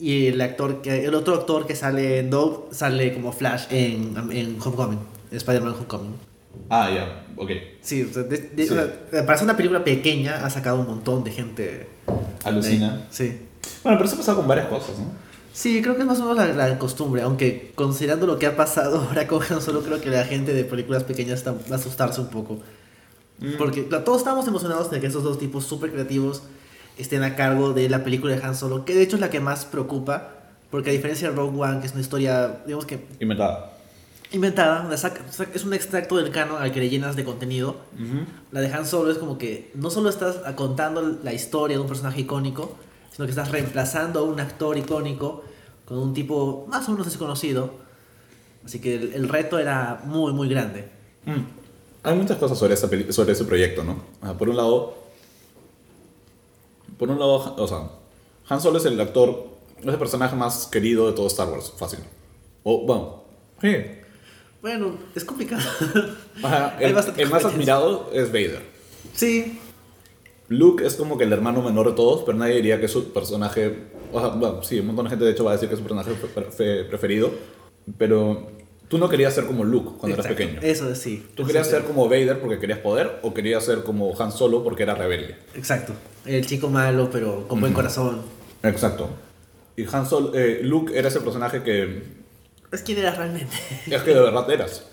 [0.00, 4.14] Y el actor que, el otro actor que sale en Dope sale como Flash en,
[4.30, 6.14] en Homecoming, en Spider-Man Homecoming.
[6.70, 7.50] ah, ya, ok.
[7.80, 8.68] Sí, de- de- Sí.
[8.68, 11.88] sea, para ser una película pequeña ha sacado un montón de gente.
[12.44, 13.06] Alucina.
[13.10, 13.38] Sí.
[13.82, 15.06] Bueno, pero eso ha pasado con varias cosas, ¿no?
[15.52, 18.54] Sí, creo que es más o menos la, la costumbre, aunque considerando lo que ha
[18.56, 22.20] pasado ahora con Solo, creo que la gente de películas pequeñas está, va a asustarse
[22.20, 22.60] un poco.
[23.56, 26.42] Porque claro, todos estábamos emocionados de que esos dos tipos súper creativos
[26.96, 29.38] estén a cargo de la película de Han Solo, que de hecho es la que
[29.38, 30.30] más preocupa,
[30.70, 33.72] porque a diferencia de Rogue One, que es una historia, digamos que Inventada.
[34.32, 37.76] inventada, saca- saca- es un extracto del canon al que le llenas de contenido,
[38.50, 41.88] la de Han Solo es como que no solo estás contando la historia de un
[41.88, 42.74] personaje icónico,
[43.12, 45.44] sino que estás reemplazando a un actor icónico
[45.84, 47.72] con un tipo más o menos desconocido.
[48.64, 50.88] Así que el, el reto era muy, muy grande.
[51.24, 51.57] Mm.
[52.02, 54.02] Hay muchas cosas sobre, esa peli- sobre ese proyecto, ¿no?
[54.22, 54.94] Ah, por un lado,
[56.98, 57.90] por un lado, o sea,
[58.48, 59.46] Han Solo es el actor,
[59.80, 62.00] es el personaje más querido de todo Star Wars, fácil.
[62.64, 63.22] O, bueno,
[63.60, 63.74] sí.
[64.62, 65.62] Bueno, es complicado.
[66.42, 68.62] Ajá, el, el más admirado es Vader.
[69.14, 69.60] sí,
[70.50, 73.12] Luke es como que el hermano menor de todos, pero nadie diría que es su
[73.12, 73.76] personaje.
[74.14, 75.78] O sea, bueno, sí, un montón de gente de hecho va a decir que es
[75.80, 77.30] su personaje pre- pre- preferido.
[77.98, 78.48] Pero
[78.88, 80.34] tú no querías ser como Luke cuando exacto.
[80.42, 80.72] eras pequeño.
[80.72, 81.26] Eso sí.
[81.34, 84.82] ¿Tú querías ser como Vader porque querías poder o querías ser como Han Solo porque
[84.82, 85.36] era rebelde?
[85.54, 85.92] Exacto.
[86.24, 88.22] El chico malo, pero con buen corazón.
[88.62, 89.08] Exacto.
[89.76, 92.02] Y Han Solo, eh, Luke era ese personaje que
[92.72, 93.56] Es quien eras realmente.
[93.86, 94.84] es que de verdad eras.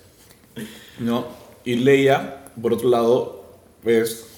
[0.99, 1.25] ¿No?
[1.63, 3.43] Y Leia, por otro lado,
[3.83, 4.31] es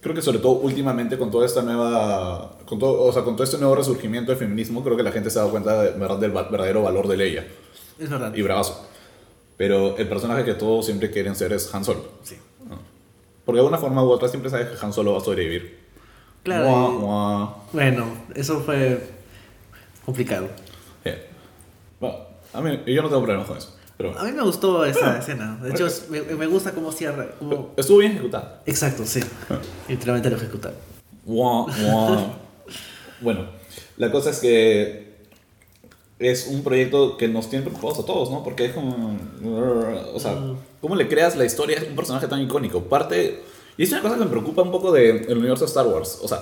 [0.00, 3.44] creo que sobre todo últimamente con toda esta nueva, con todo, o sea, con todo
[3.44, 6.18] este nuevo resurgimiento del feminismo, creo que la gente se ha dado cuenta de, verdad,
[6.18, 7.46] del verdadero valor de Leia
[7.98, 8.32] Es verdad.
[8.34, 8.87] y bravazo.
[9.58, 12.04] Pero el personaje que todos siempre quieren ser es Han Solo.
[12.22, 12.36] Sí.
[12.68, 12.78] ¿no?
[13.44, 15.78] Porque de alguna forma u otra siempre sabes que Han Solo va a sobrevivir.
[16.44, 16.64] Claro.
[16.70, 17.56] Mua, y- mua.
[17.72, 19.02] Bueno, eso fue
[20.06, 20.48] complicado.
[21.04, 21.10] Sí.
[22.00, 22.16] Bueno,
[22.54, 23.74] a mí, yo no tengo problemas con eso.
[23.96, 25.18] Pero A mí me gustó esa Ah.
[25.18, 25.58] escena.
[25.60, 27.30] De hecho, es- me, me gusta cómo cierra.
[27.40, 27.72] Cómo...
[27.76, 28.58] estuvo bien ejecutado.
[28.64, 29.20] Exacto, sí.
[29.88, 30.78] Literalmente lo ejecutaron.
[31.26, 32.32] Mua, mua.
[33.20, 33.46] bueno,
[33.96, 35.07] la cosa es que
[36.18, 38.42] es un proyecto que nos tiene preocupados a todos, ¿no?
[38.42, 39.16] Porque es como...
[40.14, 40.36] O sea,
[40.80, 42.82] ¿cómo le creas la historia a un personaje tan icónico?
[42.82, 43.42] Parte...
[43.76, 46.18] Y es una cosa que me preocupa un poco del universo de Star Wars.
[46.22, 46.40] O sea,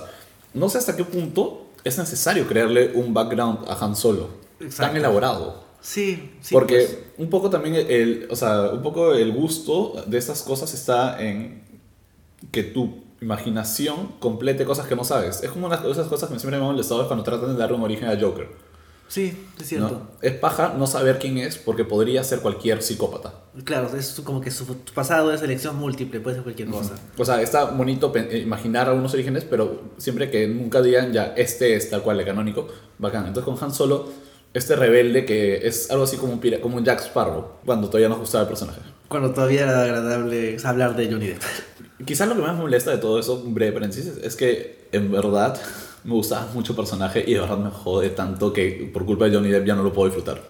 [0.55, 4.29] no sé hasta qué punto es necesario crearle un background a Han Solo.
[4.59, 4.87] Exacto.
[4.87, 5.63] Tan elaborado.
[5.79, 6.53] Sí, sí.
[6.53, 6.97] Porque pues.
[7.19, 11.63] un poco también el, o sea, un poco el gusto de estas cosas está en
[12.51, 15.43] que tu imaginación complete cosas que no sabes.
[15.43, 17.59] Es como una de esas cosas que siempre me han molestado es cuando tratan de
[17.59, 18.49] darle un origen a Joker.
[19.07, 19.89] Sí, es cierto.
[19.89, 20.07] ¿no?
[20.21, 23.33] Es paja no saber quién es porque podría ser cualquier psicópata.
[23.63, 26.93] Claro, es como que su pasado es elección múltiple, puede ser cualquier cosa.
[27.17, 31.75] O sea, está bonito eh, imaginar algunos orígenes, pero siempre que nunca digan ya este
[31.75, 32.67] es tal cual el canónico,
[32.99, 33.27] bacán.
[33.27, 34.09] Entonces con Han Solo,
[34.53, 38.09] este rebelde que es algo así como un, pira- como un Jack Sparrow, cuando todavía
[38.09, 38.81] nos gustaba el personaje.
[39.07, 41.41] Cuando todavía era agradable hablar de Johnny Depp.
[42.05, 45.11] Quizás lo que más me molesta de todo eso, un breve paréntesis, es que en
[45.11, 45.57] verdad
[46.07, 49.35] me gustaba mucho el personaje y de verdad me jode tanto que por culpa de
[49.35, 50.41] Johnny Depp ya no lo puedo disfrutar.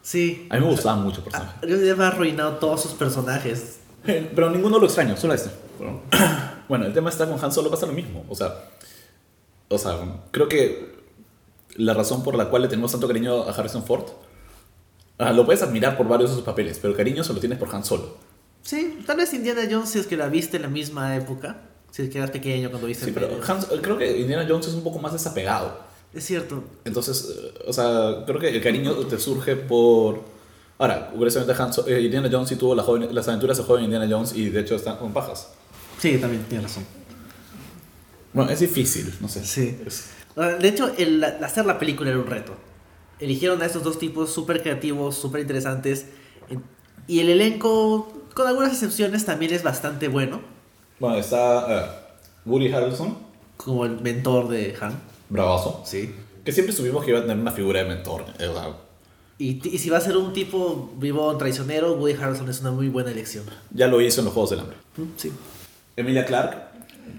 [0.00, 0.46] Sí.
[0.48, 1.58] A mí me gustaba mucho el personaje.
[1.60, 3.80] Johnny Depp ha arruinado todos sus personajes.
[4.02, 5.50] Pero ninguno lo extraño, solo este.
[6.66, 8.24] Bueno, el tema está con Han Solo pasa lo mismo.
[8.30, 8.54] O sea,
[9.68, 9.98] o sea,
[10.30, 10.94] creo que
[11.76, 14.04] la razón por la cual le tenemos tanto cariño a Harrison Ford,
[15.18, 17.68] ah, lo puedes admirar por varios de sus papeles, pero el cariño solo tienes por
[17.74, 18.16] Han Solo.
[18.62, 21.60] Sí, tal vez Indiana Jones, si es que la viste en la misma época,
[21.94, 23.40] si es que eras pequeño cuando viste Sí, pero video.
[23.46, 25.78] Han- creo que Indiana Jones es un poco más desapegado.
[26.12, 26.64] Es cierto.
[26.84, 30.22] Entonces, eh, o sea, creo que el cariño te surge por...
[30.78, 33.84] Ahora, curiosamente, Han So- eh, Indiana Jones sí tuvo la joven- las aventuras de joven
[33.84, 35.50] Indiana Jones y de hecho están con pajas.
[36.00, 36.84] Sí, también tienes razón.
[38.32, 39.44] Bueno, es difícil, no sé.
[39.44, 39.78] Sí.
[39.86, 42.54] Es- Ah, De hecho, el, hacer la película era un reto.
[43.20, 46.06] Eligieron a estos dos tipos súper creativos, súper interesantes.
[47.06, 50.40] Y el elenco, con algunas excepciones, también es bastante bueno.
[51.04, 51.86] Bueno, está eh,
[52.46, 53.16] Woody Harrelson,
[53.56, 54.98] Como el mentor de Han.
[55.28, 55.82] bravazo.
[55.84, 56.14] Sí.
[56.44, 58.24] Que siempre supimos que iba a tener una figura de mentor.
[58.38, 58.68] eh, o sea,
[59.38, 62.88] Y, y si va a ser un tipo vivo traicionero, Woody Harrelson es una muy
[62.88, 63.44] buena elección.
[63.70, 64.76] ya lo hizo en los Juegos del Hambre.
[64.96, 65.32] Mm, Sí.
[65.96, 66.56] Emilia Clarke,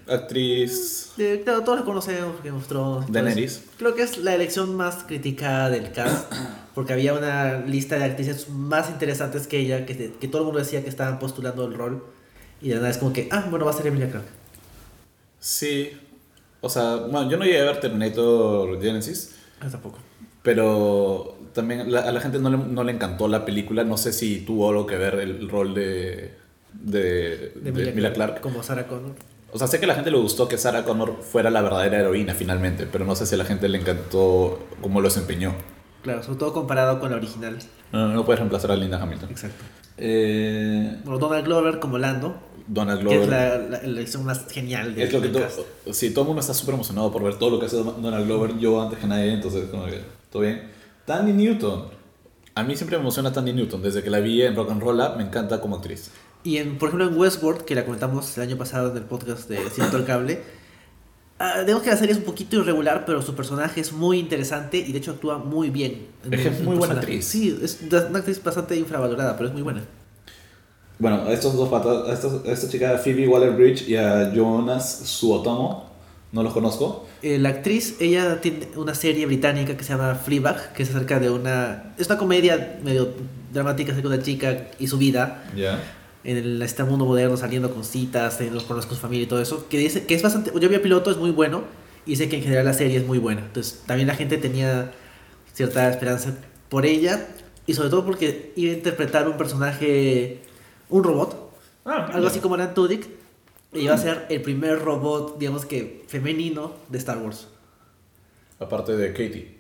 [0.08, 1.12] actriz...
[1.17, 3.06] Eh, claro, todos lo conocemos, que mostró.
[3.08, 3.63] Daenerys.
[3.78, 6.32] Creo que es la elección más criticada del cast,
[6.74, 10.60] porque había una lista de actrices más interesantes que ella, que, que todo el mundo
[10.60, 12.04] decía que estaban postulando el rol,
[12.65, 14.28] y de nada es como que, ah, bueno, va a ser Emilia Clarke.
[15.39, 15.91] Sí.
[16.62, 19.99] O sea, bueno, yo no llegué a ver Terminator Genesis, Ah, tampoco.
[20.41, 23.84] pero también la- a la gente no le, no le encantó la película.
[23.84, 26.34] No sé si tuvo algo que ver el rol de,
[26.73, 28.41] de, de Emilia Clarke.
[28.41, 29.13] Como Sarah Connor.
[29.51, 31.99] O sea, sé que a la gente le gustó que Sarah Connor fuera la verdadera
[31.99, 35.54] heroína finalmente, pero no sé si a la gente le encantó cómo lo desempeñó.
[36.01, 37.58] Claro, sobre todo comparado con la original.
[37.91, 39.30] No, no puedes reemplazar a Linda Hamilton.
[39.30, 39.63] Exacto.
[39.97, 42.36] Eh, Bueno, Donald Glover como Lando,
[42.67, 43.30] Donald que es Glover.
[43.30, 45.45] la, la elección más genial del Es lo que todo,
[45.91, 48.58] sí, todo el mundo está súper emocionado por ver todo lo que hace Donald Glover.
[48.58, 50.01] Yo antes que nadie, entonces, como que
[50.32, 50.71] todo bien.
[51.06, 51.86] Tandy Newton.
[52.56, 53.82] A mí siempre me emociona Tandy Newton.
[53.82, 56.10] Desde que la vi en Rock and Roll Up, me encanta como actriz.
[56.43, 59.49] Y en, por ejemplo en Westworld, que la comentamos el año pasado en el podcast
[59.49, 60.41] de Ciento el Cable,
[61.39, 64.78] ah, digamos que la serie es un poquito irregular, pero su personaje es muy interesante
[64.78, 66.08] y de hecho actúa muy bien.
[66.23, 67.25] en Es muy buena actriz.
[67.25, 69.84] Sí, es una actriz bastante infravalorada, pero es muy buena.
[70.99, 74.99] Bueno, a estos dos patas, a, estos- a esta chica Phoebe Waller-Bridge y a Jonas
[75.05, 75.89] Suotomo,
[76.31, 77.05] no los conozco.
[77.21, 81.19] Eh, la actriz, ella tiene una serie británica que se llama Fleabag, que es acerca
[81.19, 81.93] de una...
[81.97, 83.10] Es una comedia medio
[83.53, 85.81] dramática acerca de una chica y su vida Ya.
[86.23, 89.41] en el, este mundo moderno, saliendo con citas, teniendo problemas con su familia y todo
[89.41, 90.51] eso, que dice que es bastante...
[90.60, 91.63] Yo vi el piloto, es muy bueno,
[92.05, 93.41] y dice que en general la serie es muy buena.
[93.41, 94.91] Entonces, también la gente tenía
[95.53, 96.34] cierta esperanza
[96.69, 97.27] por ella,
[97.67, 100.41] y sobre todo porque iba a interpretar un personaje,
[100.89, 101.43] un robot,
[101.86, 103.08] Ah, algo así como Alan Tudyk,
[103.74, 107.48] y iba a ser el primer robot, digamos que femenino de Star Wars.
[108.60, 109.56] Aparte de Katie.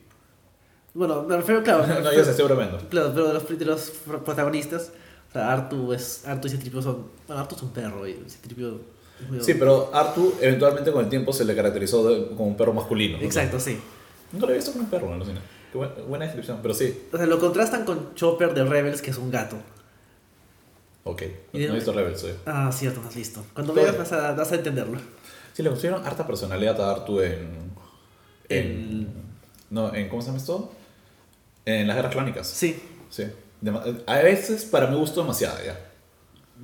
[0.93, 1.85] Bueno, me refiero, claro.
[2.03, 2.77] no, yo sé, estoy bromeando.
[2.89, 4.91] Claro, pero de los, de los pro- protagonistas,
[5.29, 7.07] o sea, Artu, es, Artu y Citripio son.
[7.27, 8.79] Bueno, Artu es un perro y Citripio.
[9.29, 12.73] medio- Sí, pero Artu eventualmente con el tiempo se le caracterizó de- como un perro
[12.73, 13.17] masculino.
[13.19, 13.77] Exacto, sí.
[14.31, 15.39] Nunca lo he visto como un perro en la cine.
[15.71, 17.01] Qué buena, buena descripción, pero sí.
[17.11, 19.57] O sea, lo contrastan con Chopper de Rebels, que es un gato.
[21.07, 21.21] Ok,
[21.53, 22.19] no he visto Rebels.
[22.21, 22.27] sí.
[22.47, 23.45] Ah, cierto, no has visto.
[23.53, 24.99] Cuando veas vas a, vas a entenderlo.
[25.53, 27.47] Sí, le pusieron harta personalidad a Artu en.
[28.49, 28.65] En.
[28.65, 29.07] El-
[29.69, 30.09] No, en.
[30.09, 30.73] ¿Cómo se llama esto?
[31.65, 32.47] En las guerras clónicas.
[32.47, 32.79] Sí.
[33.09, 33.23] Sí.
[34.07, 35.79] A veces para mi gusto demasiado ya.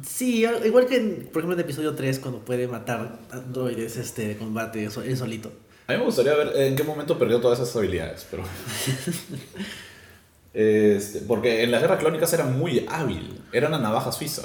[0.08, 4.28] Sí, al- igual que en, por ejemplo en episodio 3 cuando puede matar androides este
[4.30, 5.52] de combate él solito.
[5.88, 8.44] A mí me gustaría ver en qué momento perdió todas esas habilidades, pero.
[10.54, 13.42] Este, porque en las guerras clónicas era muy hábil.
[13.54, 14.44] Era una navaja suiza.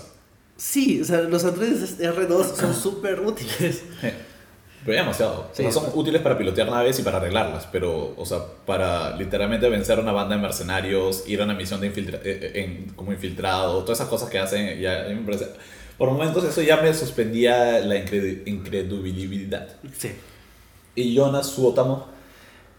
[0.56, 3.82] Sí, o sea, los androides R2 son súper útiles.
[4.84, 5.50] Pero demasiado.
[5.52, 9.16] Sí, o sea, son útiles para pilotear naves y para arreglarlas, pero, o sea, para
[9.16, 12.60] literalmente vencer a una banda de mercenarios, ir a una misión de infiltra eh, eh,
[12.62, 15.48] en- como infiltrado, todas esas cosas que hacen, ya me parece-
[15.98, 19.68] Por momentos eso ya me suspendía la incredibilidad.
[19.98, 20.10] Sí.
[20.94, 22.06] Y Jonas Suotamo,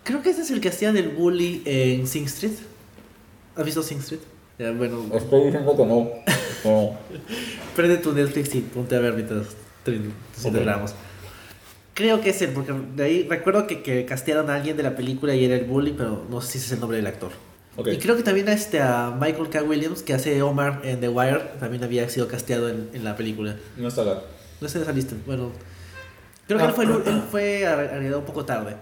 [0.03, 2.53] Creo que ese es el que hacía del bully en Sing Street.
[3.57, 4.21] ¿Has visto Sing Street?
[4.59, 6.09] Ya, bueno, estoy diciendo que no.
[6.63, 6.97] no.
[7.75, 9.47] prende tu Netflix y ponte a ver mientras
[10.35, 10.93] celebramos.
[11.93, 14.95] Creo que es él, porque de ahí recuerdo que, que castearon a alguien de la
[14.95, 17.31] película y era el bully, pero no sé si es el nombre del actor.
[17.75, 17.87] Ok.
[17.89, 19.63] Y creo que también a, este, a Michael K.
[19.63, 23.55] Williams, que hace Omar en The Wire, también había sido casteado en, en la película.
[23.77, 24.21] No está acá.
[24.61, 25.15] No sé en esa lista.
[25.25, 25.51] Bueno,
[26.47, 28.75] creo que él fue, él fue agregado un poco tarde.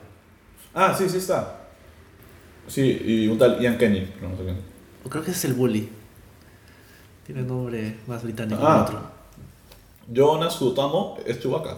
[0.74, 1.65] Ah, sí, sí está.
[2.68, 4.08] Sí, y un tal Ian Kenny.
[4.16, 4.58] pero no sé quién.
[5.04, 5.88] O creo que ese es el bully.
[7.26, 8.84] Tiene nombre más británico que Ah.
[8.84, 9.02] otro.
[10.14, 11.78] Jonas Suotamo es Chewbacca.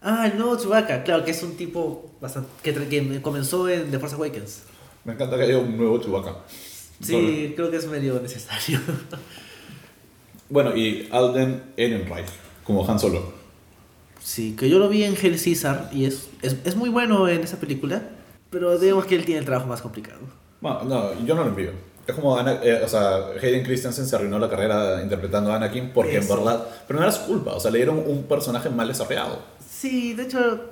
[0.00, 3.98] Ah, el nuevo Chewbacca, claro, que es un tipo bastante, que, que comenzó en The
[3.98, 4.62] Force Awakens.
[5.04, 6.36] Me encanta que haya un nuevo Chewbacca.
[7.00, 8.80] Sí, creo que es medio necesario.
[10.50, 12.26] Bueno, y Alden Ehrenreich,
[12.64, 13.32] como Han Solo.
[14.22, 17.40] Sí, que yo lo vi en Hell Caesar y es, es, es muy bueno en
[17.42, 18.02] esa película,
[18.54, 20.20] pero digamos que él tiene el trabajo más complicado.
[20.62, 21.72] Bueno, no, yo no lo envío.
[22.06, 25.90] Es como, Ana- eh, o sea, Hayden Christensen se arruinó la carrera interpretando a Anakin
[25.92, 26.32] porque Eso.
[26.34, 29.40] en verdad, pero no era su culpa, o sea, le dieron un personaje mal desarrollado.
[29.68, 30.70] Sí, de hecho,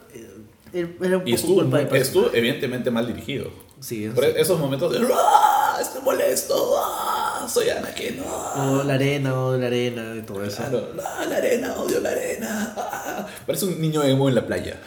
[0.73, 3.51] eh, era un Y poco estuvo, culpa de estuvo evidentemente mal dirigido.
[3.81, 4.33] Sí, eso Por sí.
[4.37, 5.79] esos momentos de, ¡ah!
[5.81, 7.47] Estoy molesto, ¡ah!
[7.53, 8.71] Soy Anakin, ¡ah!
[8.81, 10.59] O la arena, o la arena, y todo eso.
[10.59, 11.25] Claro, ¡ah!
[11.29, 12.75] la arena, odio la arena.
[12.77, 13.27] ¡ah!
[13.47, 14.79] Parece un niño emo en la playa,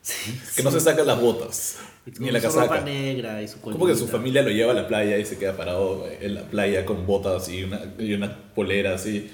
[0.00, 2.84] Sí, que no se saca las botas, Y ni la su ropa casaca.
[2.84, 4.16] negra y su Como que su colita.
[4.18, 7.48] familia lo lleva a la playa y se queda parado en la playa con botas
[7.48, 9.30] y una, y una polera así,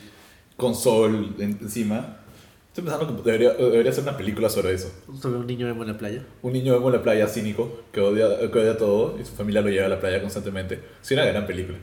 [0.56, 2.16] con sol en- encima.
[2.68, 4.92] Estoy pensando que debería, debería ser una película sobre eso.
[5.20, 6.24] Sobre un niño emo en la playa.
[6.42, 9.62] Un niño emo en la playa cínico que odia, que odia todo y su familia
[9.62, 10.78] lo lleva a la playa constantemente.
[11.00, 11.78] Sería una gran película.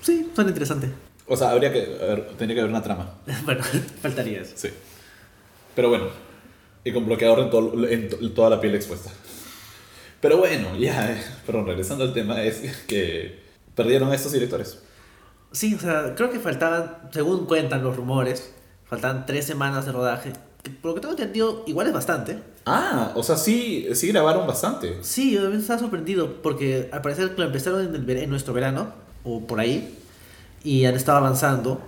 [0.00, 0.88] Sí, suena interesante.
[1.26, 3.14] O sea, habría que haber- tendría que haber una trama.
[3.44, 3.62] bueno,
[4.00, 4.52] faltaría eso.
[4.54, 4.68] Sí.
[5.74, 6.06] Pero bueno.
[6.84, 9.10] Y con bloqueador en, todo- en to- toda la piel expuesta.
[10.24, 11.22] Pero bueno, ya.
[11.46, 13.40] Perdón, regresando al tema, es que
[13.74, 14.78] perdieron a estos directores.
[15.52, 18.50] Sí, o sea, creo que faltaban, según cuentan los rumores,
[18.86, 20.32] faltaban tres semanas de rodaje.
[20.62, 22.38] que por lo que tengo entendido, igual es bastante.
[22.64, 24.96] Ah, o sea, sí, sí grabaron bastante.
[25.02, 28.94] Sí, yo también estaba sorprendido porque al parecer lo empezaron en, el en nuestro verano,
[29.24, 29.94] o por ahí,
[30.62, 31.82] y han estado avanzando.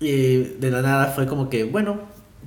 [0.00, 2.00] Y de la nada fue como que, bueno,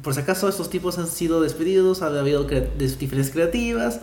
[0.04, 4.02] por si acaso estos tipos han sido despedidos, ha habido de diferencias creativas.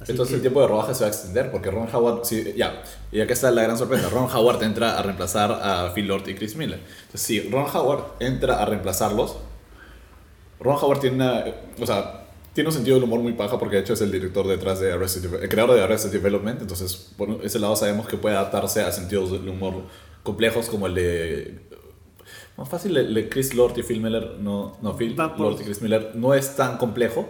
[0.00, 2.54] Así Entonces que- el tiempo de rodaje se va a extender porque Ron Howard, sí,
[2.56, 2.82] ya,
[3.12, 6.34] y acá está la gran sorpresa, Ron Howard entra a reemplazar a Phil Lord y
[6.34, 6.80] Chris Miller.
[7.06, 9.36] Entonces si Ron Howard entra a reemplazarlos,
[10.60, 11.44] Ron Howard tiene una,
[11.80, 14.46] o sea, tiene un sentido del humor muy paja porque de hecho es el director
[14.46, 18.34] detrás de Arrested, el creador de Arrested Development, entonces por ese lado sabemos que puede
[18.36, 19.82] adaptarse a sentidos del humor
[20.24, 21.60] complejos como el de
[22.56, 24.34] más fácil el de Chris Lord y Phil Miller.
[24.40, 27.28] No no Phil Lord y Chris Miller no es tan complejo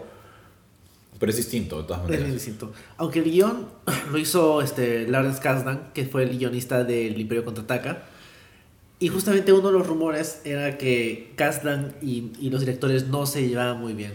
[1.19, 2.73] pero es distinto de todas Es maneras bien distinto.
[2.97, 3.69] Aunque el guion
[4.13, 8.05] lo hizo este, Lawrence Kasdan, que fue el guionista del Imperio Contraataca.
[9.01, 13.49] Y justamente uno de los rumores era que Kasdan y, y los directores no se
[13.49, 14.13] llevaban muy bien.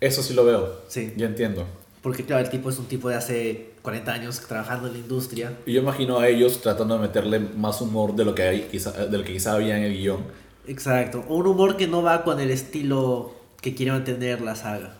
[0.00, 0.82] Eso sí lo veo.
[0.88, 1.12] Sí.
[1.16, 1.66] Ya entiendo.
[2.02, 5.58] Porque claro, el tipo es un tipo de hace 40 años trabajando en la industria.
[5.66, 8.92] Y yo imagino a ellos tratando de meterle más humor de lo que hay, quizá,
[8.92, 10.20] de lo que quizá había en el guion.
[10.66, 11.24] Exacto.
[11.28, 14.94] O un humor que no va con el estilo que quiere mantener la saga.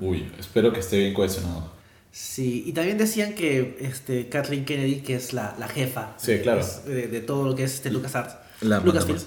[0.00, 1.72] Uy, espero que esté bien cohesionado.
[2.10, 6.40] Sí, y también decían que este, Kathleen Kennedy, que es la, la jefa Sí, de,
[6.42, 6.66] claro.
[6.86, 9.18] de, de todo lo que es este LucasArts, Lucasfilm,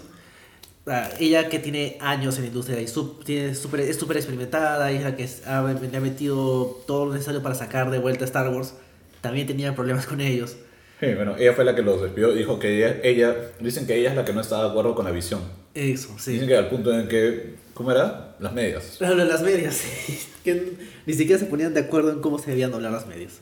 [0.88, 4.92] ah, ella que tiene años en la industria y sup- tiene súper- es súper experimentada,
[4.92, 8.24] y es la que ha, le ha metido todo lo necesario para sacar de vuelta
[8.24, 8.74] a Star Wars,
[9.22, 10.56] también tenía problemas con ellos.
[11.00, 12.32] Sí, bueno, ella fue la que los despidió.
[12.34, 15.06] Dijo que ella, ella, dicen que ella es la que no está de acuerdo con
[15.06, 15.42] la visión.
[15.74, 16.34] Eso, sí.
[16.34, 18.36] Dicen que al punto en que, ¿cómo era?
[18.40, 18.96] Las medias.
[18.98, 20.20] Claro, las medias, sí.
[20.44, 23.40] que ni siquiera se ponían de acuerdo en cómo se debían doblar las medias.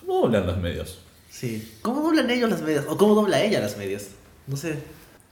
[0.00, 0.98] ¿Cómo hablan las medias?
[1.30, 1.76] Sí.
[1.82, 2.84] ¿Cómo doblan ellos las medias?
[2.88, 4.08] ¿O cómo dobla ella las medias?
[4.46, 4.78] No sé.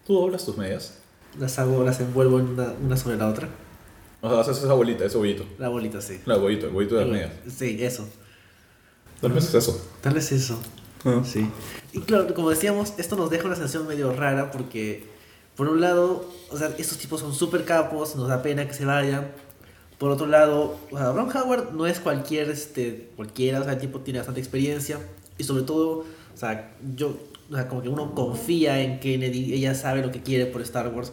[0.07, 0.99] ¿Tú doblas tus medias?
[1.39, 3.49] Las hago, las envuelvo en una, una sobre la otra.
[4.21, 5.45] O sea, haces esa bolita, ese bollito.
[5.59, 6.21] La bolita, sí.
[6.25, 7.33] La bollito, el bollito de las medias.
[7.55, 8.09] Sí, eso.
[9.21, 9.89] Tal vez es eso.
[10.01, 10.61] Tal vez eso.
[11.05, 11.23] Ah.
[11.25, 11.49] Sí.
[11.93, 15.07] Y claro, como decíamos, esto nos deja una sensación medio rara porque,
[15.57, 18.85] por un lado, o sea, estos tipos son súper capos, nos da pena que se
[18.85, 19.29] vayan.
[19.99, 23.79] Por otro lado, o sea, Ron Howard no es cualquier, este, cualquiera, o sea, el
[23.79, 24.99] tipo tiene bastante experiencia.
[25.39, 27.17] Y sobre todo, o sea, yo,
[27.51, 30.89] o sea, como que uno confía en Kennedy, ella sabe lo que quiere por Star
[30.89, 31.13] Wars.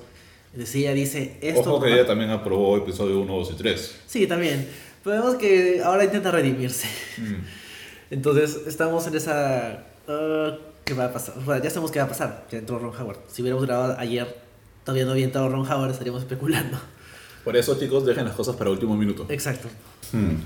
[0.51, 1.75] Es decir, ella dice, esto...
[1.75, 3.99] Ojo que ella también aprobó episodio 1, 2 y 3.
[4.06, 4.67] Sí, también.
[5.03, 6.88] Pero vemos que ahora intenta redimirse.
[8.12, 9.86] Entonces, estamos en esa...
[10.08, 11.36] ah, ¿Qué va a pasar?
[11.38, 12.46] O sea, ya sabemos qué va a pasar.
[12.52, 13.19] Ya entró Ron Howard.
[13.28, 14.36] Si hubiéramos grabado ayer,
[14.84, 16.78] todavía no había entrado Ron Howard, estaríamos especulando.
[17.43, 19.26] Por eso, chicos, dejen las cosas para último minuto.
[19.30, 19.67] Exacto.
[20.12, 20.38] Hmm.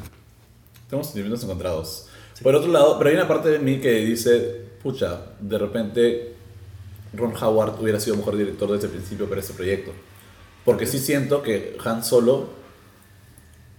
[0.90, 2.08] Tenemos sentimientos encontrados.
[2.42, 6.36] Por otro lado, pero hay una parte de mí que dice, pucha, de repente
[7.14, 9.92] Ron Howard hubiera sido mejor director desde el principio para este proyecto.
[10.64, 12.50] Porque sí siento que Han Solo,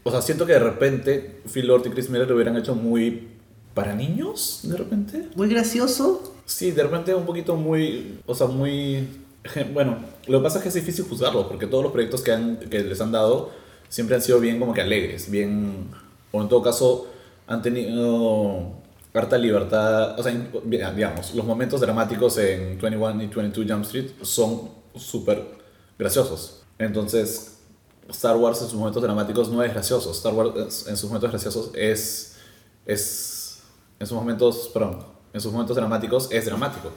[0.02, 3.28] o sea, siento que de repente Phil Lord y Chris Miller lo hubieran hecho muy
[3.74, 5.28] para niños, de repente.
[5.36, 6.34] Muy gracioso.
[6.48, 9.06] Sí, de repente un poquito muy, o sea, muy...
[9.74, 12.56] Bueno, lo que pasa es que es difícil juzgarlo, porque todos los proyectos que, han,
[12.56, 13.50] que les han dado
[13.90, 15.90] siempre han sido bien como que alegres, bien...
[16.32, 17.06] O en todo caso,
[17.46, 18.72] han tenido
[19.12, 20.32] harta libertad, o sea,
[20.64, 25.44] digamos, los momentos dramáticos en 21 y 22 Jump Street son súper
[25.98, 26.62] graciosos.
[26.78, 27.58] Entonces,
[28.08, 30.12] Star Wars en sus momentos dramáticos no es gracioso.
[30.12, 32.36] Star Wars en sus momentos graciosos es...
[32.86, 33.62] es
[34.00, 36.92] en sus momentos, perdón, en sus momentos dramáticos es dramático.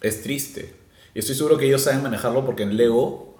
[0.00, 0.74] Es triste.
[1.14, 3.36] Y estoy seguro que ellos saben manejarlo porque en Lego,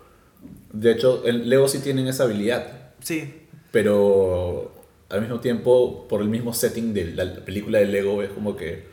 [0.73, 2.93] de hecho, en Lego sí tienen esa habilidad.
[3.01, 3.47] Sí.
[3.73, 4.73] Pero
[5.09, 8.87] al mismo tiempo, por el mismo setting de la película de Lego, es como que,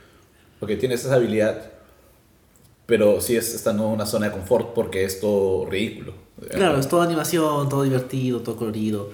[0.59, 1.71] porque tienes esa habilidad,
[2.87, 6.13] pero sí es estando en una zona de confort porque es todo ridículo.
[6.49, 9.11] Claro, es toda animación, todo divertido, todo colorido.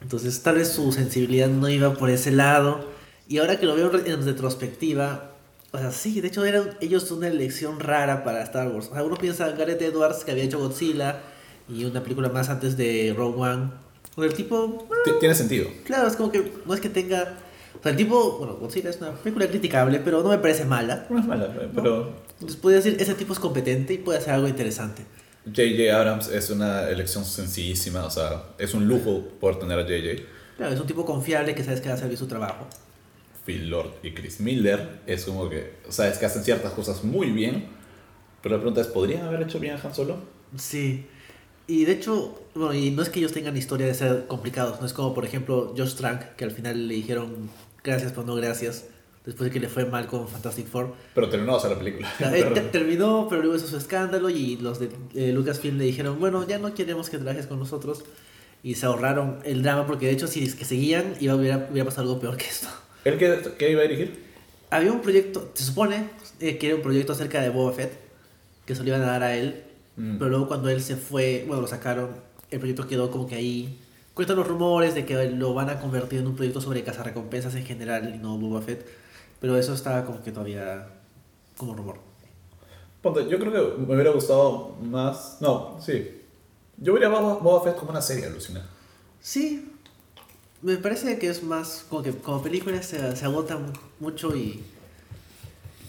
[0.00, 2.86] Entonces, tal vez su sensibilidad no iba por ese lado.
[3.28, 5.33] Y ahora que lo veo en retrospectiva,
[5.74, 8.88] o sea, sí, de hecho eran ellos una elección rara para Star Wars.
[8.90, 11.20] O sea, uno piensa en Gareth Edwards que había hecho Godzilla
[11.68, 13.70] y una película más antes de Rogue One.
[14.16, 15.68] O sea, el tipo, T- Tiene sentido.
[15.84, 17.34] claro, es como que no es que tenga.
[17.78, 21.06] O sea, el tipo, bueno, Godzilla es una película criticable, pero no me parece mala.
[21.10, 24.46] No es mala, pero Entonces, puede decir, ese tipo es competente y puede hacer algo
[24.48, 25.02] interesante.
[25.46, 25.94] J.J.
[25.94, 30.22] Abrams es una elección sencillísima, o sea, es un lujo poder tener a J.J.
[30.56, 32.66] Claro, es un tipo confiable que sabes que va a bien su trabajo.
[33.44, 37.66] Phil Lord y Chris Miller es como que, sabes que hacen ciertas cosas muy bien,
[38.42, 40.16] pero la pregunta es, ¿podrían haber hecho bien a Han Solo?
[40.56, 41.06] Sí.
[41.66, 44.86] Y de hecho, bueno, y no es que ellos tengan historia de ser complicados, no
[44.86, 47.48] es como por ejemplo Josh Trank, que al final le dijeron
[47.82, 48.86] gracias pero no gracias,
[49.24, 50.94] después de que le fue mal con Fantastic Four.
[51.14, 52.12] Pero terminó la película.
[52.14, 55.78] O sea, él te- terminó, pero luego hizo su escándalo y los de eh, Lucasfilm
[55.78, 58.04] le dijeron, bueno, ya no queremos que trabajes con nosotros.
[58.62, 61.84] Y se ahorraron el drama porque de hecho si es que seguían iba, hubiera, hubiera
[61.86, 62.68] pasado algo peor que esto.
[63.04, 64.24] ¿Él qué, qué iba a dirigir?
[64.70, 67.92] Había un proyecto, se supone eh, que era un proyecto acerca de Boba Fett,
[68.66, 69.64] que se lo iban a dar a él,
[69.96, 70.18] Mm.
[70.18, 72.10] pero luego cuando él se fue, bueno, lo sacaron,
[72.50, 73.80] el proyecto quedó como que ahí.
[74.12, 77.64] Cuentan los rumores de que lo van a convertir en un proyecto sobre cazarrecompensas en
[77.64, 78.86] general y no Boba Fett,
[79.40, 80.88] pero eso estaba como que todavía
[81.56, 81.98] como rumor.
[83.02, 85.38] Ponte, yo creo que me hubiera gustado más...
[85.40, 86.22] No, sí.
[86.78, 88.66] Yo vería Boba, Fett como una serie, alucina.
[89.20, 89.72] Sí,
[90.64, 94.62] me parece que es más como que como película se, se agota mu- mucho y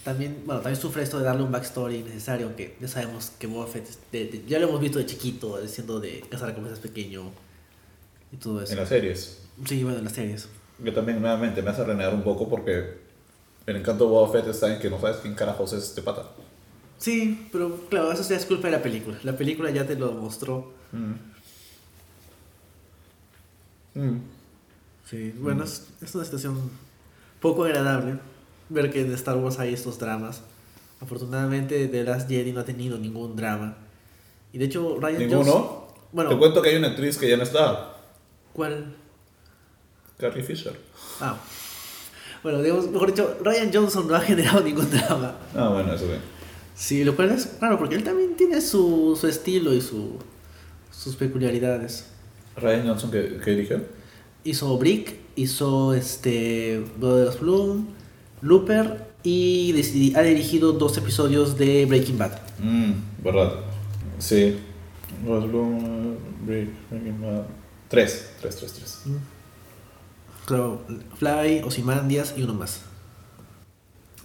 [0.04, 3.66] también, bueno, también sufre esto de darle un backstory necesario, aunque ya sabemos que Boba
[3.68, 7.32] Fett, es de- de- ya lo hemos visto de chiquito, siendo de cazar recompensas pequeño
[8.32, 8.74] y todo eso.
[8.74, 9.40] En las series.
[9.66, 10.48] Sí, bueno, en las series.
[10.84, 12.98] Que también, nuevamente, me hace renegar un poco porque
[13.66, 16.30] el encanto de Boba Fett está en que no sabes quién carajos es este pata.
[17.00, 19.18] Sí, pero claro, eso ya es culpa de la película.
[19.24, 20.72] La película ya te lo mostró.
[20.92, 21.14] Mm.
[25.10, 26.58] Sí, bueno, es, es una situación
[27.40, 28.18] poco agradable
[28.70, 30.42] ver que en Star Wars hay estos dramas.
[31.00, 33.76] Afortunadamente, The Last Jedi no ha tenido ningún drama.
[34.52, 35.44] Y de hecho, Ryan ¿Ninguno?
[35.44, 35.68] Johnson.
[36.12, 37.92] Bueno, Te cuento que hay una actriz que ya no está.
[38.54, 38.96] ¿cuál?
[40.18, 40.74] Carrie Fisher.
[41.20, 41.38] Ah.
[42.42, 45.36] Bueno, digamos, mejor dicho, Ryan Johnson no ha generado ningún drama.
[45.54, 46.22] Ah, bueno, eso bien.
[46.74, 50.18] Sí, lo cual es raro porque él también tiene su, su estilo y su,
[50.92, 52.08] sus peculiaridades.
[52.56, 53.82] Ryan Johnson, ¿qué, qué dirigió?
[54.46, 57.88] Hizo Brick, hizo este Brothers Bloom,
[58.42, 59.74] Looper y
[60.16, 62.40] ha dirigido dos episodios de Breaking Bad.
[62.60, 62.94] Mmm,
[63.24, 63.54] verdad.
[64.20, 64.60] Sí.
[65.26, 66.16] Ross Bloom,
[66.46, 67.46] Brick, Breaking Bad.
[67.88, 69.02] Tres, tres, tres, tres.
[70.46, 70.84] Creo,
[71.18, 72.82] Fly, Ozymandias y uno más.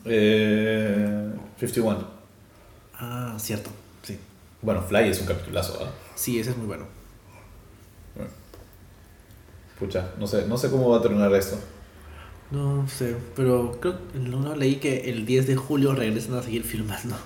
[0.05, 2.07] Eh, 51.
[2.95, 3.71] Ah, cierto,
[4.03, 4.19] sí.
[4.61, 5.91] Bueno, Fly es un capitulazo, ¿ah?
[6.15, 6.67] Sí, ese es muy.
[6.67, 7.00] Bueno.
[9.81, 11.57] Pucha, no sé, no sé cómo va a terminar esto.
[12.51, 16.43] No sé, pero creo que en uno leí que el 10 de julio regresan a
[16.43, 17.17] seguir filmando.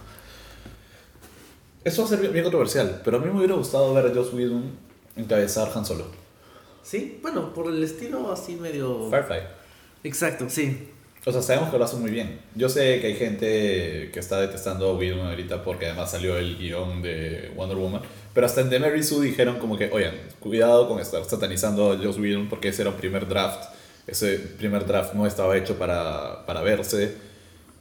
[1.83, 4.15] Eso va a ser bien, bien controversial, pero a mí me hubiera gustado ver a
[4.15, 4.71] Joss Whedon
[5.17, 6.07] encabezar Han Solo.
[6.83, 9.11] Sí, bueno, por el estilo así medio...
[9.11, 9.39] Firefly.
[10.05, 10.91] Exacto, sí.
[11.27, 12.39] O sea, sabemos que lo hace muy bien.
[12.55, 16.59] Yo sé que hay gente que está detestando a Whedon ahorita porque además salió el
[16.59, 18.03] guion de Wonder Woman.
[18.35, 21.97] Pero hasta en The Mary Sue dijeron como que, oigan, cuidado con estar satanizando a
[21.97, 23.71] Joss Whedon porque ese era un primer draft.
[24.07, 27.17] Ese primer draft no estaba hecho para, para verse.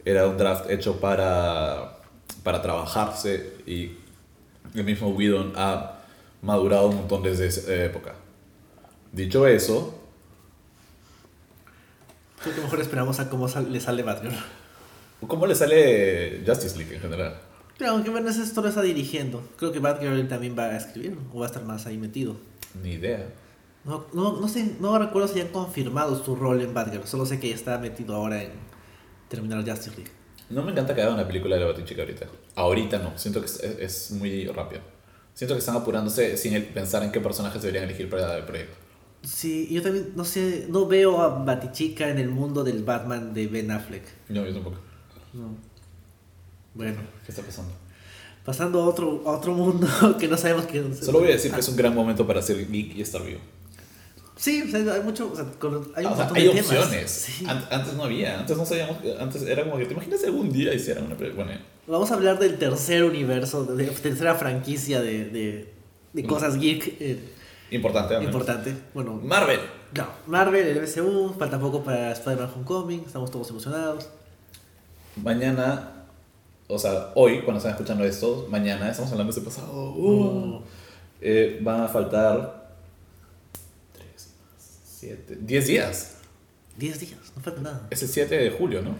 [0.05, 1.97] Era un draft hecho para,
[2.43, 3.55] para trabajarse.
[3.67, 3.97] Y
[4.73, 5.99] el mismo Whedon ha
[6.41, 8.15] madurado un montón desde esa época.
[9.11, 10.02] Dicho eso,
[12.43, 14.35] Creo que mejor esperamos a cómo sal- le sale Batgirl.
[15.27, 17.39] ¿cómo le sale Justice League en general?
[17.77, 19.41] Pero aunque bueno, esto lo está dirigiendo.
[19.57, 22.35] Creo que Batgirl también va a escribir o va a estar más ahí metido.
[22.83, 23.25] Ni idea.
[23.85, 27.05] No, no, no sé, no recuerdo si han confirmado su rol en Batgirl.
[27.07, 28.51] Solo sé que está metido ahora en
[29.29, 30.11] terminar Justice League.
[30.49, 32.25] No me encanta que hagan una película de la Batichica ahorita.
[32.55, 34.81] Ahorita no, siento que es, es muy rápido.
[35.33, 38.75] Siento que están apurándose sin pensar en qué personajes deberían elegir para el proyecto.
[39.23, 43.47] Sí, yo también, no sé, no veo a Batichica en el mundo del Batman de
[43.47, 44.03] Ben Affleck.
[44.29, 44.77] No, yo tampoco.
[45.33, 45.55] No.
[46.73, 47.71] Bueno, ¿Qué está pasando?
[48.43, 49.87] pasando a otro, a otro mundo
[50.19, 52.69] que no sabemos qué Solo voy a decir que es un gran momento para ser
[52.69, 53.39] geek y estar vivo.
[54.35, 56.43] Sí, o sea, hay mucho, o sea, con- hay un Ah, o sea, montón hay
[56.43, 56.65] de temas.
[56.71, 57.11] opciones.
[57.11, 57.45] Sí.
[57.47, 60.73] An- Antes no había, antes no sabíamos, antes era como que te imaginas algún día
[60.73, 61.15] hicieran una.
[61.15, 61.51] Bueno,
[61.87, 65.73] Vamos a hablar del tercer universo, de, de tercera franquicia de, de,
[66.11, 67.19] de cosas geek eh,
[67.75, 68.13] importante.
[68.17, 68.33] menos.
[68.33, 68.75] importante.
[68.93, 69.59] Bueno, Marvel.
[69.95, 74.07] no, Marvel, el MCU, falta poco para Spider-Man Homecoming, estamos todos emocionados.
[75.15, 75.91] Mañana,
[76.67, 79.91] o sea, hoy, cuando están escuchando esto, mañana, estamos hablando de ese pasado.
[79.93, 80.61] uh,
[81.21, 82.71] eh, van a faltar
[83.93, 84.29] 3,
[84.99, 86.15] 7, 10 días.
[86.77, 87.87] 10 días, no falta nada.
[87.91, 88.95] Es el 7 de julio, ¿no?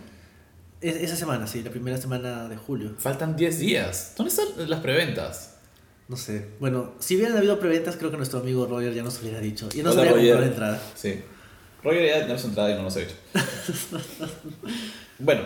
[0.80, 2.92] Es- esa semana, sí, la primera semana de julio.
[3.00, 4.14] Faltan 10 días.
[4.16, 5.53] ¿Dónde están las preventas?
[6.08, 6.46] No sé.
[6.60, 9.70] Bueno, si hubieran habido preventas, creo que nuestro amigo Roger ya nos hubiera dicho.
[9.74, 10.40] Y nos Hola, comprado Roger.
[10.40, 10.82] la entrada.
[10.96, 11.20] Sí.
[11.84, 13.16] Roger ya tiene su entrada y no nos ha hecho.
[15.20, 15.42] bueno,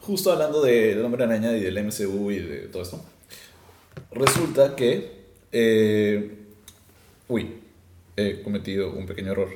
[0.00, 3.02] justo hablando del Hombre Araña y del MCU y de todo esto,
[4.12, 5.18] resulta que.
[5.52, 6.36] eh,
[7.28, 7.54] uy,
[8.16, 9.48] he cometido un pequeño error.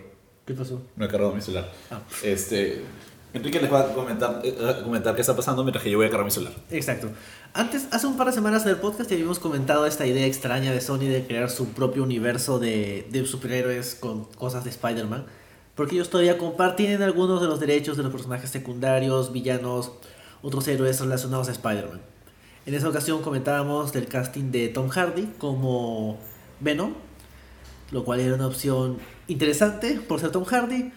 [0.46, 0.82] ¿Qué pasó?
[0.96, 1.70] No he cargado mi celular.
[1.90, 2.02] Ah.
[2.22, 2.80] Este.
[3.34, 6.06] Enrique les va a comentar, eh, a comentar qué está pasando mientras que yo voy
[6.06, 6.54] a cargar mi celular.
[6.70, 7.08] Exacto.
[7.54, 10.80] Antes, hace un par de semanas en el podcast habíamos comentado esta idea extraña de
[10.80, 15.24] Sony de crear su propio universo de, de superhéroes con cosas de Spider-Man.
[15.74, 19.92] Porque ellos todavía comparten algunos de los derechos de los personajes secundarios, villanos,
[20.42, 22.02] otros héroes relacionados a Spider-Man.
[22.66, 26.18] En esa ocasión comentábamos del casting de Tom Hardy como
[26.60, 26.92] Venom,
[27.90, 30.92] lo cual era una opción interesante por ser Tom Hardy,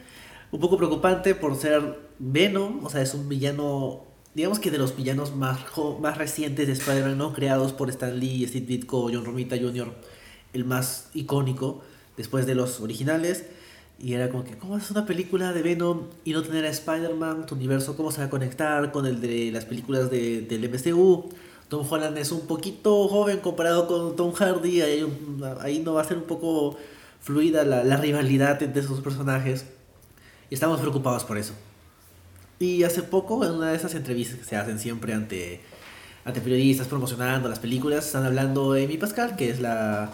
[0.52, 4.04] un poco preocupante por ser Venom, o sea, es un villano,
[4.34, 5.60] digamos que de los villanos más,
[6.00, 9.94] más recientes de Spider-Man, no creados por Stan Lee, Steve Ditko, John Romita Jr.,
[10.54, 11.82] el más icónico
[12.18, 13.46] después de los originales.
[13.98, 17.46] Y era como que, ¿cómo haces una película de Venom y no tener a Spider-Man?
[17.46, 21.30] Tu universo, ¿cómo se va a conectar con el de las películas de, del MCU?
[21.70, 24.82] Tom Holland es un poquito joven comparado con Tom Hardy.
[24.82, 26.78] Ahí, no va a ser un poco
[27.22, 29.66] fluida la rivalidad entre esos personajes.
[30.50, 31.54] Y estamos preocupados por eso.
[32.60, 35.62] Y hace poco, en una de esas entrevistas que se hacen siempre ante,
[36.24, 40.12] ante periodistas promocionando las películas, están hablando de Amy Pascal, que es la...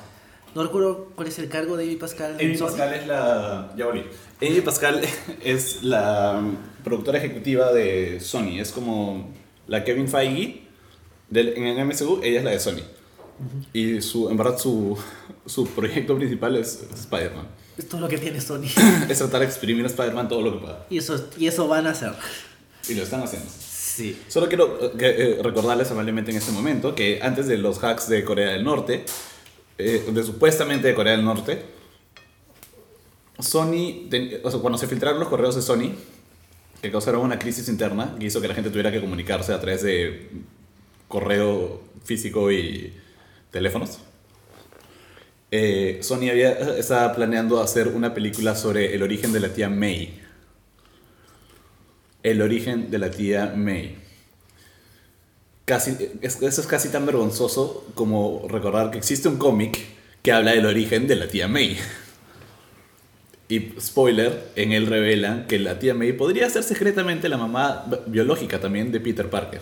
[0.53, 2.35] No recuerdo cuál es el cargo de Amy Pascal.
[2.39, 2.67] Amy Sony.
[2.67, 3.73] Pascal es la.
[3.77, 4.03] Ya volví.
[4.41, 5.01] Amy Pascal
[5.43, 6.41] es la
[6.83, 8.59] productora ejecutiva de Sony.
[8.59, 9.29] Es como
[9.67, 10.63] la Kevin Feige
[11.29, 12.83] del, en el MCU, ella es la de Sony.
[13.73, 14.97] Y su, en verdad su,
[15.45, 17.47] su proyecto principal es Spider-Man.
[17.77, 18.65] Es todo lo que tiene Sony.
[19.09, 20.85] es tratar de exprimir a Spider-Man todo lo que pueda.
[20.89, 22.13] y, eso, y eso van a hacer.
[22.89, 23.47] Y lo están haciendo.
[23.49, 24.19] Sí.
[24.27, 28.23] Solo quiero eh, eh, recordarles amablemente en este momento que antes de los hacks de
[28.23, 29.05] Corea del Norte,
[29.77, 31.63] eh, de supuestamente de Corea del Norte,
[33.39, 35.93] Sony, ten- o sea, cuando se filtraron los correos de Sony,
[36.81, 39.81] que causaron una crisis interna, que hizo que la gente tuviera que comunicarse a través
[39.83, 40.29] de
[41.07, 42.93] correo físico y
[43.51, 43.99] teléfonos.
[45.51, 50.19] Eh, Sony había, estaba planeando hacer una película sobre el origen de la tía May.
[52.23, 53.97] El origen de la tía May.
[55.65, 55.91] Casi,
[56.21, 59.77] es- eso es casi tan vergonzoso como recordar que existe un cómic
[60.21, 61.77] que habla del origen de la tía May.
[63.47, 67.97] Y spoiler, en él revelan que la tía May podría ser secretamente la mamá bi-
[68.07, 69.59] biológica también de Peter Parker.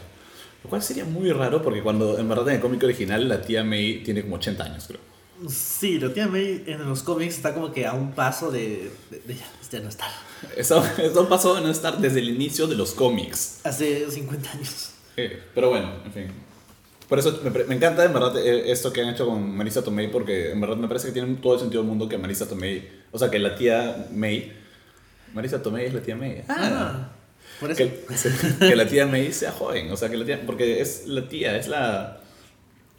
[0.63, 3.63] Lo cual sería muy raro porque cuando en verdad en el cómic original la tía
[3.63, 4.99] May tiene como 80 años, creo.
[5.47, 9.19] Sí, la tía May en los cómics está como que a un paso de, de,
[9.19, 10.09] de ya, de no estar.
[10.57, 13.61] Eso, eso pasó de no estar desde el inicio de los cómics.
[13.63, 14.91] Hace 50 años.
[15.17, 16.27] Eh, pero bueno, en fin.
[17.07, 20.11] Por eso me, me encanta en verdad eh, esto que han hecho con Marisa Tomei
[20.11, 22.87] porque en verdad me parece que tiene todo el sentido del mundo que Marisa Tomei,
[23.11, 24.53] o sea, que la tía May,
[25.33, 26.43] Marisa Tomei es la tía May.
[26.47, 27.09] Ah,
[27.59, 27.77] por eso.
[27.77, 28.05] Que,
[28.59, 31.57] que la tía May sea joven, o sea, que la tía, porque es la tía,
[31.57, 32.21] es la...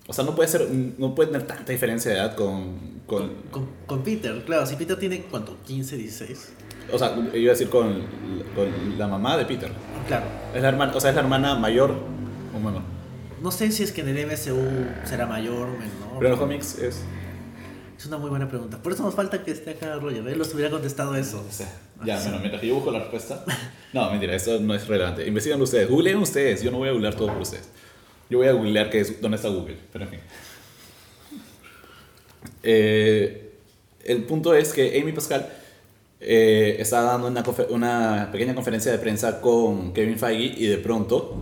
[0.07, 3.01] O sea, no puede ser, no puede tener tanta diferencia de edad con...
[3.07, 5.57] con Con, con Peter, claro, si Peter tiene, ¿cuánto?
[5.67, 6.53] 15, 16.
[6.93, 8.03] o sea, iba a decir con,
[8.57, 9.71] con la mamá de Peter.
[10.09, 10.27] Claro.
[10.55, 11.95] Es la hermana, o sea, es la hermana mayor
[12.55, 12.83] o menor.
[13.41, 16.15] No sé si es que en el MCU será mayor o menor.
[16.19, 17.03] Pero en los cómics es...
[17.97, 18.79] Es una muy buena pregunta.
[18.83, 20.27] Por eso nos falta que esté acá Roger.
[20.27, 21.43] Él nos hubiera contestado eso.
[21.47, 21.67] No sé.
[22.03, 23.45] Ya, bueno, mientras que yo busco la respuesta.
[23.93, 25.27] No, mentira, eso no es relevante.
[25.27, 26.63] Investigan ustedes, googleen ustedes.
[26.63, 27.69] Yo no voy a googlear todo por ustedes.
[28.31, 30.21] Yo voy a googlear qué es, dónde está Google, pero en fin.
[32.63, 33.53] Eh,
[34.05, 35.49] el punto es que Amy Pascal
[36.21, 37.27] eh, está dando
[37.71, 41.37] una, pequeña conferencia de prensa con Kevin Feige y de pronto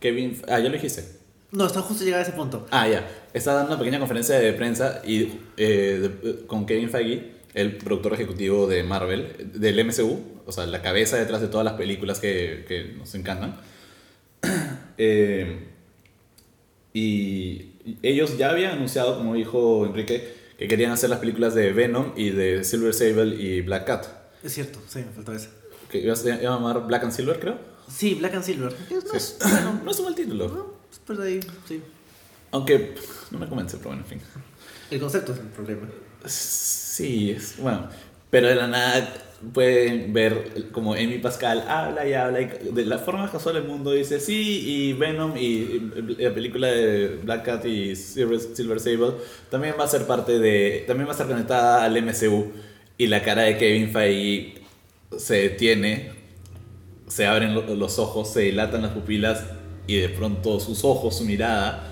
[0.00, 0.40] Kevin...
[0.48, 1.04] Ah, ya lo dijiste.
[1.52, 2.66] No, está justo llegar a ese punto.
[2.70, 3.06] Ah, ya.
[3.34, 8.14] Está dando una pequeña conferencia de prensa y, eh, de- con Kevin Feige, el productor
[8.14, 12.64] ejecutivo de Marvel, del MCU, o sea, la cabeza detrás de todas las películas que,
[12.66, 13.56] que nos encantan.
[15.02, 15.66] Eh,
[16.92, 17.72] y
[18.02, 22.30] ellos ya habían anunciado, como dijo Enrique, que querían hacer las películas de Venom y
[22.30, 24.06] de Silver Sable y Black Cat.
[24.42, 25.48] Es cierto, sí, me faltó eso.
[25.90, 27.58] Que iba a llamar Black and Silver, creo.
[27.88, 28.72] Sí, Black and Silver.
[28.90, 29.34] No, Sí.
[29.42, 30.48] bueno, No es un mal título.
[30.48, 30.74] no,
[31.06, 31.80] pues ahí, sí.
[32.52, 32.94] Aunque
[33.30, 34.20] no me convence, pero bueno, en fin.
[34.90, 35.88] El concepto es el problema.
[36.26, 37.88] Sí, es, bueno,
[38.28, 39.12] pero de la nada
[39.54, 43.64] pueden ver como Amy Pascal habla y habla y de la forma más casual del
[43.64, 49.12] mundo dice sí y Venom y, la película de Black Cat y Silver, Silver Sable
[49.50, 52.52] también va a ser parte de también va a estar conectada al MCU
[52.98, 54.54] y la cara de Kevin Feige
[55.16, 56.10] se detiene
[57.08, 59.42] se abren lo- los ojos se dilatan las pupilas
[59.86, 61.88] y de pronto sus ojos su mirada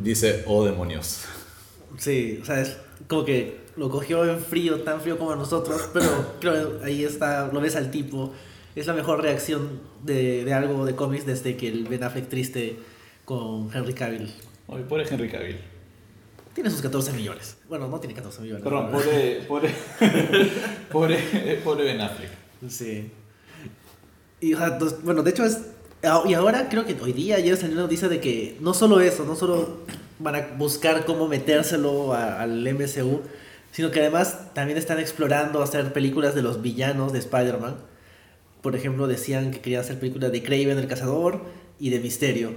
[0.00, 1.24] dice oh demonios
[1.98, 2.76] Sí, o sea, es
[3.08, 7.60] como que lo cogió en frío, tan frío como nosotros, pero creo ahí está, lo
[7.60, 8.32] ves al tipo.
[8.76, 12.76] Es la mejor reacción de, de algo de cómics desde que el Ben Affleck triste
[13.24, 14.32] con Henry Cavill.
[14.66, 15.58] Pobre Henry Cavill
[16.54, 17.56] Tiene sus 14 millones.
[17.68, 18.64] Bueno, no tiene 14 millones.
[18.64, 19.70] Perdón, pobre, pobre,
[20.90, 22.30] pobre, pobre Ben Affleck.
[22.68, 23.10] Sí.
[24.40, 24.54] Y,
[25.02, 25.58] bueno, de hecho es...
[26.26, 29.24] Y ahora creo que hoy día ayer salió una noticia de que no solo eso,
[29.24, 29.78] no solo
[30.18, 33.22] van a buscar cómo metérselo a- al MCU,
[33.74, 37.74] sino que además también están explorando hacer películas de los villanos de Spider-Man.
[38.62, 41.42] Por ejemplo, decían que querían hacer películas de Craven el Cazador
[41.80, 42.52] y de Misterio.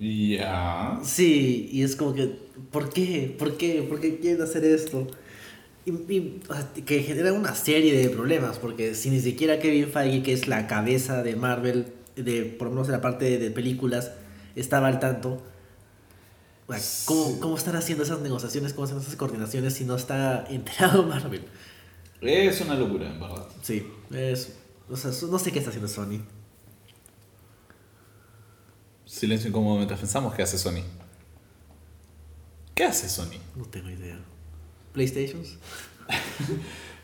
[0.00, 0.98] Ya.
[1.04, 2.26] Sí, y es como que,
[2.72, 3.32] ¿por qué?
[3.38, 3.86] ¿Por qué?
[3.88, 5.06] ¿Por qué quieren hacer esto?
[5.86, 9.86] Y, y, o sea, que genera una serie de problemas, porque si ni siquiera Kevin
[9.86, 11.86] Feige, que es la cabeza de Marvel,
[12.16, 14.10] de, por lo menos en la parte de, de películas,
[14.56, 15.40] estaba al tanto,
[17.04, 17.40] ¿cómo.
[17.40, 21.44] ¿cómo están haciendo esas negociaciones, cómo están esas coordinaciones si no está enterado Marvel?
[22.20, 23.46] Es una locura, en verdad.
[23.62, 24.54] Sí, es,
[24.88, 26.20] o sea, no sé qué está haciendo Sony.
[29.06, 30.82] Silencio incómodo mientras pensamos qué hace Sony.
[32.74, 33.38] ¿Qué hace Sony?
[33.56, 34.18] No tengo idea.
[34.92, 35.56] ¿PlayStations?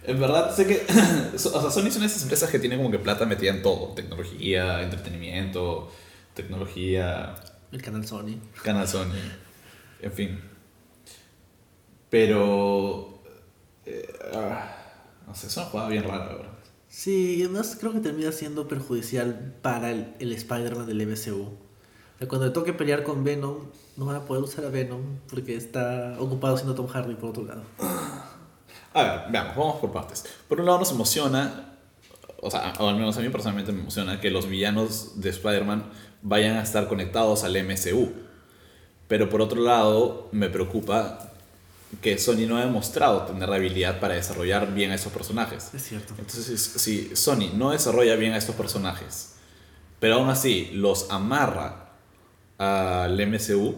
[0.06, 0.86] En verdad, sé que.
[1.34, 4.82] o sea, Sony son esas empresas que tienen como que plata metida en todo: tecnología,
[4.82, 5.90] entretenimiento,
[6.34, 7.34] tecnología,
[7.72, 8.36] El canal Sony.
[8.62, 9.16] canal Sony,
[10.00, 10.40] en fin.
[12.10, 13.22] Pero.
[13.84, 14.76] eh, ah,
[15.26, 16.52] no sé, es una jugada bien rara, la verdad.
[16.88, 21.50] Sí, y además creo que termina siendo perjudicial para el, el Spider-Man del MCU.
[22.28, 23.58] Cuando le toque pelear con Venom,
[23.96, 27.44] no van a poder usar a Venom porque está ocupado siendo Tom Hardy por otro
[27.44, 27.62] lado.
[28.94, 30.24] A ver, veamos, vamos por partes.
[30.48, 31.76] Por un lado nos emociona,
[32.40, 35.84] o sea, o al menos a mí personalmente me emociona que los villanos de Spider-Man
[36.22, 38.10] vayan a estar conectados al MCU.
[39.08, 41.32] Pero por otro lado, me preocupa
[42.00, 45.70] que Sony no ha demostrado tener la habilidad para desarrollar bien a esos personajes.
[45.72, 46.14] Es cierto.
[46.18, 49.36] Entonces, si Sony no desarrolla bien a estos personajes,
[50.00, 51.90] pero aún así los amarra
[52.58, 53.76] al MCU,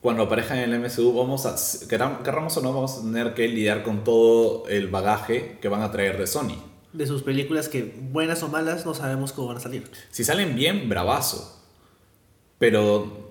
[0.00, 1.56] cuando aparezcan en el MCU, vamos a,
[1.88, 5.90] querramos o no, vamos a tener que lidiar con todo el bagaje que van a
[5.90, 6.56] traer de Sony.
[6.92, 9.90] De sus películas que, buenas o malas, no sabemos cómo van a salir.
[10.10, 11.58] Si salen bien, bravazo.
[12.58, 13.23] Pero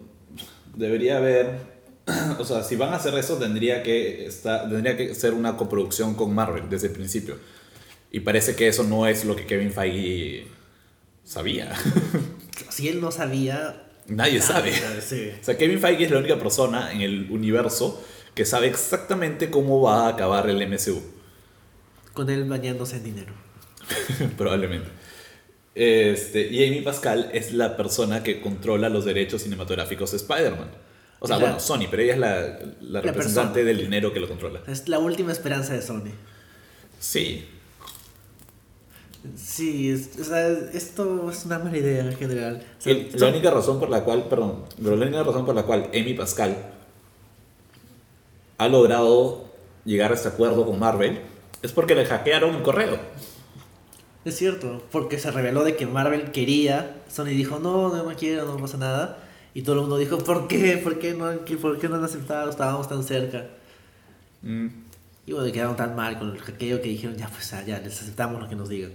[0.76, 1.74] debería haber.
[2.40, 6.16] O sea, si van a hacer eso, tendría que, estar, tendría que ser una coproducción
[6.16, 7.38] con Marvel desde el principio.
[8.12, 10.48] Y parece que eso no es lo que Kevin Feige
[11.24, 11.74] sabía.
[12.70, 14.74] Si él no sabía, Nadie sabe.
[15.02, 15.32] Sí.
[15.42, 18.04] O sea, Kevin Feige es la única persona en el universo
[18.36, 21.02] que sabe exactamente cómo va a acabar el MCU.
[22.14, 23.34] Con él bañándose en dinero.
[24.38, 24.90] Probablemente.
[25.76, 30.70] Este, y Amy Pascal es la persona que controla los derechos cinematográficos de Spider-Man.
[31.20, 33.66] O sea, La- bueno, Sony, pero ella es la, la representante persona.
[33.66, 34.62] del dinero que lo controla.
[34.68, 36.12] Es la última esperanza de Sony.
[37.00, 37.46] Sí.
[39.38, 42.62] Sí, es- o sea, esto es una mala idea en general.
[42.78, 45.56] O sea, El- la única razón por la cual, perdón, pero la única razón por
[45.56, 46.58] la cual Amy Pascal
[48.58, 49.46] ha logrado
[49.86, 51.20] llegar a este acuerdo con Marvel
[51.62, 52.98] es porque le hackearon el correo.
[54.26, 58.46] Es cierto, porque se reveló de que Marvel quería, Sony dijo, no, no, no quiero,
[58.46, 59.20] no pasa nada.
[59.54, 60.78] Y todo el mundo dijo, ¿por qué?
[60.84, 62.50] ¿Por qué no, ¿Qué- ¿Por qué no han aceptado?
[62.50, 63.46] Estábamos tan cerca.
[64.42, 64.68] Mm.
[65.26, 68.42] Y bueno, quedaron tan mal con el hackeo que dijeron, ya pues ya, les aceptamos
[68.42, 68.92] lo que nos digan.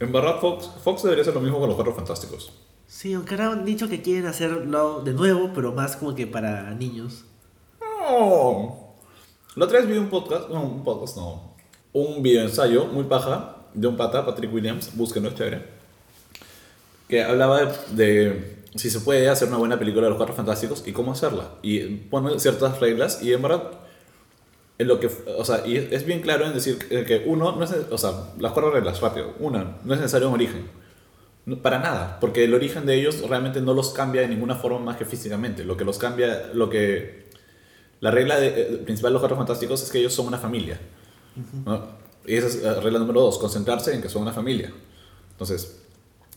[0.00, 2.52] En verdad, Fox, Fox debería hacer lo mismo con los Cuatro Fantásticos.
[2.86, 6.70] Sí, aunque ahora han dicho que quieren hacerlo de nuevo, pero más como que para
[6.74, 7.24] niños.
[7.80, 8.94] No.
[9.54, 11.54] La otra vez vi un podcast, no, un podcast no,
[11.92, 15.62] un video ensayo muy paja de un pata, Patrick Williams, búsquenlo, es chévere,
[17.08, 20.92] que hablaba de, si se puede hacer una buena película de los Cuatro Fantásticos y
[20.92, 21.50] cómo hacerla.
[21.62, 23.64] Y pone ciertas reglas y en verdad,
[24.78, 27.72] en lo que, o sea, y es bien claro en decir que uno, no es,
[27.90, 29.34] o sea, las cuatro reglas, rápido.
[29.40, 30.66] Una, no es necesario un origen.
[31.60, 34.96] Para nada, porque el origen de ellos realmente no los cambia de ninguna forma más
[34.96, 35.64] que físicamente.
[35.64, 37.26] Lo que los cambia, lo que
[38.00, 40.78] la regla de- eh, principal de los Cuatro Fantásticos es que ellos son una familia.
[41.66, 42.01] ¿no?
[42.26, 44.72] Y esa es la regla número dos, concentrarse en que son una familia.
[45.32, 45.80] Entonces,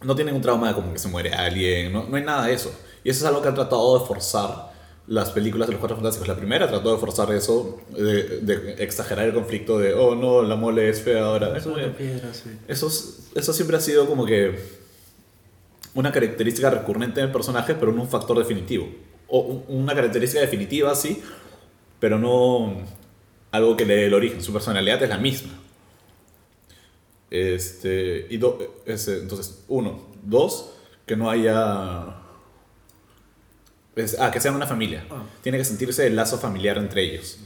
[0.03, 2.71] no tienen un trauma como que se muere alguien, no, no hay nada de eso.
[3.03, 4.73] Y eso es algo que han tratado de forzar
[5.07, 6.27] las películas de los Cuatro Fantásticos.
[6.27, 10.55] La primera trató de forzar eso, de, de exagerar el conflicto de, oh no, la
[10.55, 11.49] mole es fea ahora.
[11.55, 12.49] Es Eso piedra, sí.
[12.67, 14.57] eso, es- eso siempre ha sido como que
[15.93, 18.89] una característica recurrente del personaje, pero no un factor definitivo.
[19.27, 21.21] O un- una característica definitiva, sí,
[21.99, 22.75] pero no
[23.51, 24.41] algo que le dé el origen.
[24.41, 25.51] Su personalidad es la misma.
[27.55, 29.99] Este, y do- ese, entonces, uno.
[30.23, 30.71] Dos,
[31.05, 32.15] que no haya...
[33.95, 35.05] es- ah, que sean una familia.
[35.09, 35.23] Ah.
[35.41, 37.39] Tiene que sentirse el lazo familiar entre ellos.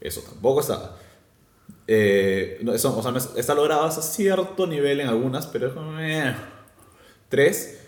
[0.00, 0.96] Eso tampoco está.
[1.88, 5.72] Eh, no, eso, o sea, no es- está logrado hasta cierto nivel en algunas, pero
[6.00, 6.34] eh.
[7.28, 7.80] Tres,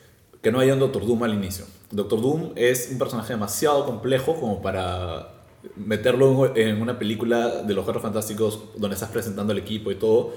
[0.43, 1.65] que no haya un Doctor Doom al inicio.
[1.91, 5.35] Doctor Doom es un personaje demasiado complejo como para
[5.77, 9.97] meterlo en en una película de los Cuatro Fantásticos donde estás presentando el equipo y
[9.97, 10.33] todo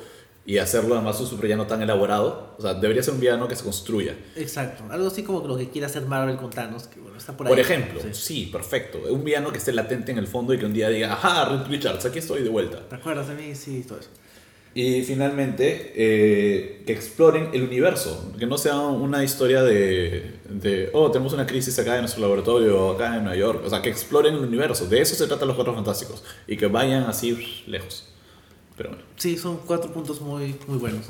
[0.45, 2.55] y hacerlo además un supervillano tan elaborado.
[2.57, 4.15] O sea, debería ser un villano que se construya.
[4.35, 7.47] Exacto, algo así como lo que quiere hacer Marvel con Thanos, que bueno, está por
[7.47, 7.51] ahí.
[7.51, 8.07] Por ejemplo, Sí.
[8.13, 8.99] sí, perfecto.
[9.09, 12.05] Un villano que esté latente en el fondo y que un día diga, ajá, Richards,
[12.05, 12.79] aquí estoy de vuelta.
[12.89, 13.55] ¿Te acuerdas de mí?
[13.55, 14.09] Sí, todo eso.
[14.73, 21.11] Y finalmente, eh, que exploren el universo, que no sea una historia de, de, oh,
[21.11, 24.33] tenemos una crisis acá en nuestro laboratorio, acá en Nueva York, o sea, que exploren
[24.33, 27.37] el universo, de eso se trata los Cuatro Fantásticos, y que vayan así
[27.67, 28.07] lejos.
[28.81, 29.05] Pero bueno.
[29.15, 31.05] Sí, son cuatro puntos muy, muy buenos.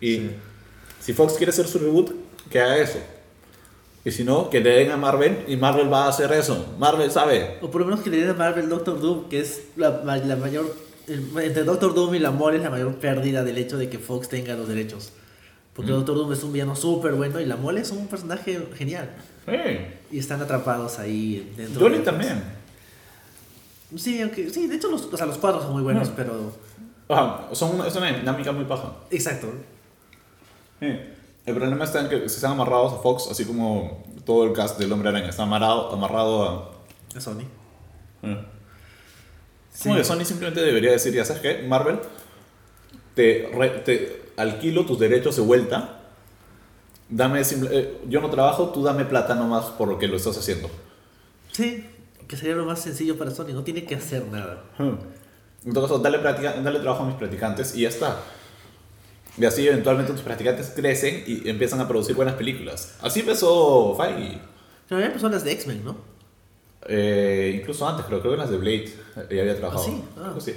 [0.00, 0.30] Y Sí.
[1.00, 2.12] si Fox quiere hacer su reboot,
[2.50, 2.98] que haga eso.
[4.02, 6.74] Y si no, que le den a Marvel y Marvel va a hacer eso.
[6.78, 7.58] Marvel sabe.
[7.60, 10.36] O por lo menos que le den a Marvel Doctor Doom, que es la, la
[10.36, 10.74] mayor.
[11.08, 14.28] entre Doctor Doom y la Mole es la mayor pérdida del hecho de que Fox
[14.28, 15.12] tenga los derechos.
[15.74, 15.96] Porque Mm.
[15.96, 19.10] Doctor Doom es un villano súper bueno y la Mole es un personaje genial.
[19.46, 21.80] Hey, Y están atrapados ahí dentro.
[21.82, 22.42] Johnny de- también.
[23.94, 26.12] Sí, aunque, sí, de hecho los, o sea, los cuatro son muy buenos, Mm.
[26.16, 26.52] pero.
[27.08, 28.92] Ajá, son, es una dinámica muy paja.
[29.10, 29.48] Exacto.
[30.80, 30.86] Sí.
[31.46, 34.78] El problema está en que se están amarrados a Fox, así como todo el cast
[34.80, 36.70] del Hombre Araña está amarrado, amarrado a...
[37.16, 37.42] A Sony.
[38.24, 38.44] Eh.
[39.72, 39.84] Sí.
[39.84, 42.00] Como que Sony simplemente debería decir, ya sabes qué, Marvel,
[43.14, 46.00] te, re- te alquilo tus derechos de vuelta,
[47.08, 50.36] dame simple- eh, yo no trabajo, tú dame plata nomás por lo que lo estás
[50.36, 50.68] haciendo.
[51.52, 51.86] Sí,
[52.26, 54.64] que sería lo más sencillo para Sony, no tiene que hacer nada.
[54.78, 58.20] En todo caso, dale, dale trabajo a mis practicantes y ya está.
[59.38, 62.96] Y así eventualmente tus practicantes crecen y empiezan a producir buenas películas.
[63.02, 64.38] Así empezó Feige.
[64.88, 65.96] Pero había personas de X-Men, ¿no?
[66.88, 68.92] Eh, incluso antes, creo, creo que en las de Blade
[69.30, 69.82] ya había trabajado.
[69.82, 70.04] ¿Ah, sí?
[70.16, 70.34] Ah.
[70.40, 70.54] Sí.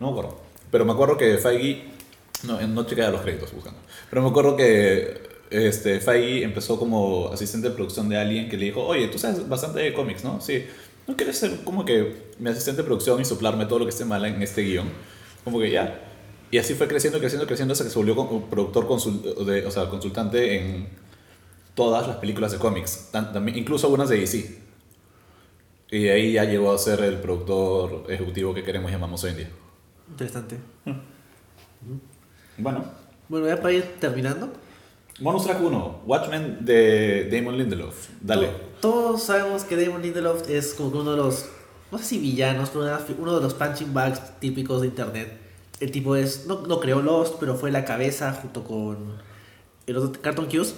[0.00, 0.38] No me acuerdo.
[0.70, 1.84] Pero me acuerdo que Feige.
[2.44, 3.80] No, no chequea los créditos buscando.
[4.08, 8.66] Pero me acuerdo que este, Feige empezó como asistente de producción de alguien que le
[8.66, 10.40] dijo: Oye, tú sabes bastante de cómics, ¿no?
[10.40, 10.64] Sí.
[11.06, 14.04] ¿No quieres ser como que mi asistente de producción y soplarme todo lo que esté
[14.04, 14.88] mal en este guion?
[15.44, 16.00] Como que ya.
[16.50, 19.70] Y así fue creciendo, creciendo, creciendo hasta que se volvió con- productor, consul- de, o
[19.70, 20.88] sea, consultante en
[21.74, 24.58] todas las películas de cómics, tan- también, incluso algunas de DC.
[25.90, 29.30] Y de ahí ya llegó a ser el productor ejecutivo que queremos y llamamos hoy
[29.32, 29.50] en día.
[30.08, 30.56] Interesante.
[32.56, 32.84] Bueno,
[33.28, 34.52] Bueno, ya para ir terminando,
[35.20, 38.08] Bonus track 1, Watchmen de Damon Lindelof.
[38.20, 38.48] Dale.
[38.80, 41.46] To- Todos sabemos que Damon Lindelof es como uno de los,
[41.90, 45.38] no sé si villanos, pero uno de los punching bags típicos de internet.
[45.80, 48.96] El tipo es, no, no creó Lost, pero fue la cabeza junto con
[49.86, 50.74] el otro Carton Cues.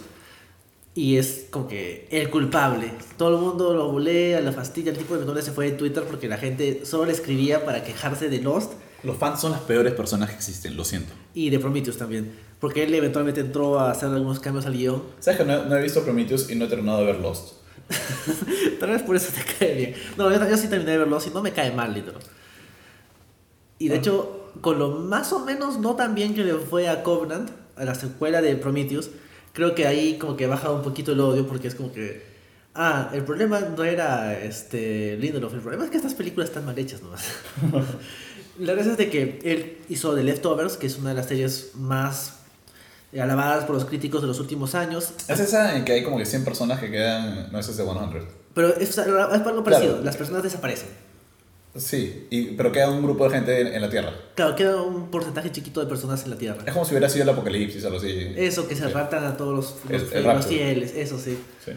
[0.94, 2.90] Y es como que el culpable.
[3.18, 4.92] Todo el mundo lo bulea, lo fastidia.
[4.92, 7.84] El tipo de menores se fue de Twitter porque la gente solo le escribía para
[7.84, 8.72] quejarse de Lost
[9.02, 11.12] Los fans son las peores personas que existen, lo siento.
[11.34, 12.32] y de Prometheus también.
[12.60, 15.02] Porque él eventualmente entró a hacer algunos cambios al guion.
[15.20, 17.52] ¿Sabes que no, no he visto Prometheus y no he terminado de ver Lost?
[18.80, 19.94] Tal vez por eso te cae bien.
[20.16, 22.20] No, yo, yo sí terminé de verlo, si no me cae mal, literal.
[23.78, 23.98] Y de Ah.
[23.98, 27.84] hecho, con lo más o menos no tan bien que le fue a Covenant, a
[27.84, 29.10] la secuela de Prometheus,
[29.52, 32.24] creo que ahí como que baja un poquito el odio porque es como que.
[32.78, 36.78] Ah, el problema no era este Lindelof, el problema es que estas películas están mal
[36.78, 37.24] hechas nomás.
[38.58, 41.70] la verdad es de que él hizo The Leftovers, que es una de las series
[41.74, 42.35] más
[43.20, 45.12] alabadas por los críticos de los últimos años.
[45.28, 47.50] Es esa en que hay como que 100 personas que quedan.
[47.52, 47.96] No es ese 100.
[48.54, 50.04] Pero es, es algo parecido, Claro.
[50.04, 50.88] las personas desaparecen.
[51.76, 54.10] Sí, y, pero queda un grupo de gente en, en la Tierra.
[54.34, 56.62] Claro, queda un porcentaje chiquito de personas en la Tierra.
[56.64, 58.32] Es como si hubiera sido el apocalipsis o algo así.
[58.36, 58.92] Eso, que se Sí.
[58.92, 61.36] raptan a todos los, los, El- el los fieles, eso sí.
[61.62, 61.72] Sí.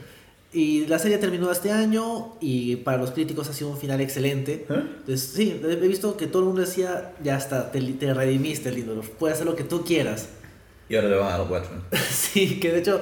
[0.53, 4.65] Y la serie terminó este año y para los críticos ha sido un final excelente.
[4.69, 4.83] ¿Eh?
[5.01, 9.09] Entonces, sí, he visto que todo el mundo decía, ya está, te, te redimiste, Lindelof,
[9.09, 10.29] puedes hacer lo que tú quieras.
[10.89, 11.83] Y ahora le van a dar Watchmen.
[12.11, 13.01] sí, que de hecho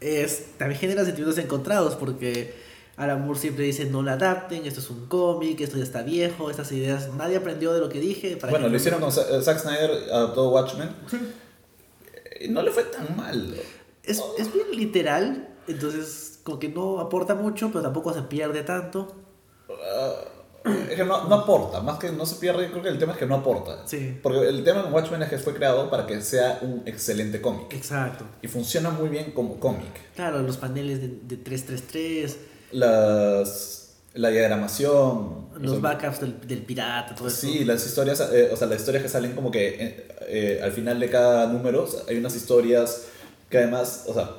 [0.00, 2.54] es, también genera sentimientos encontrados porque
[2.96, 6.50] Alan Moore siempre dice no la adapten, esto es un cómic, esto ya está viejo,
[6.50, 8.36] estas ideas, nadie aprendió de lo que dije.
[8.36, 8.76] ¿para Bueno, lo no?".
[8.76, 10.90] hicieron con eh, Zack Snyder, adaptó Watchmen.
[12.40, 13.54] Y no le fue tan mal.
[14.02, 19.16] Es, es bien literal, entonces como que no aporta mucho, pero tampoco se pierde tanto.
[20.64, 23.18] Es que no, no aporta, más que no se pierde, creo que el tema es
[23.18, 23.86] que no aporta.
[23.86, 24.18] Sí.
[24.22, 27.72] Porque el tema en Watchmen es que fue creado para que sea un excelente cómic.
[27.72, 28.24] Exacto.
[28.42, 29.90] Y funciona muy bien como cómic.
[30.14, 32.36] Claro, los paneles de, de 333,
[32.72, 34.90] Las, la diagramación.
[34.92, 37.38] o los sea, backups del, del pirata, todo eso.
[37.38, 40.72] Sí, las historias, eh, o sea, las historias que salen como que eh, eh, al
[40.72, 43.06] final de cada número o sea, hay unas historias
[43.48, 44.30] que además, o sea,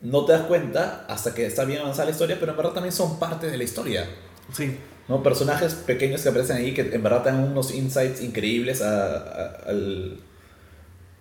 [0.00, 2.92] no te das cuenta hasta que está bien avanzada la historia, pero en verdad también
[2.92, 4.06] son parte de la historia.
[4.52, 4.76] Sí.
[5.08, 5.22] ¿No?
[5.22, 10.18] Personajes pequeños que aparecen ahí que en verdad dan unos insights increíbles a, a- al-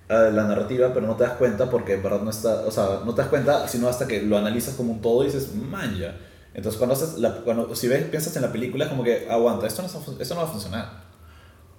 [0.10, 3.02] a la narrativa, pero no te das cuenta porque en verdad no está, o sea,
[3.06, 5.98] no te das cuenta sino hasta que lo analizas como un todo y dices, man,
[5.98, 6.16] ya.
[6.54, 9.66] Entonces cuando, haces la, cuando si ves, piensas en la película es como que aguanta,
[9.66, 9.88] esto no,
[10.20, 11.04] esto no va a funcionar.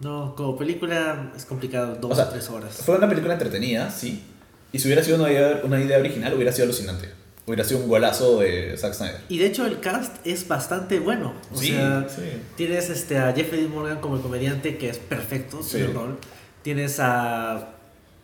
[0.01, 2.75] No, como película es complicado, dos O sea, o tres horas.
[2.85, 4.25] Fue una película entretenida, sí.
[4.73, 7.11] Y si hubiera sido una idea, una idea original, hubiera sido alucinante.
[7.47, 9.21] Hubiera sido un golazo de Zack Snyder.
[9.29, 11.35] Y de hecho el cast es bastante bueno.
[11.53, 12.23] O Sí, sea, sí.
[12.57, 15.79] tienes este, a Jeffrey Dean Morgan como el comediante, que es perfecto Sí.
[15.79, 16.19] el rol.
[16.63, 17.69] Tienes a...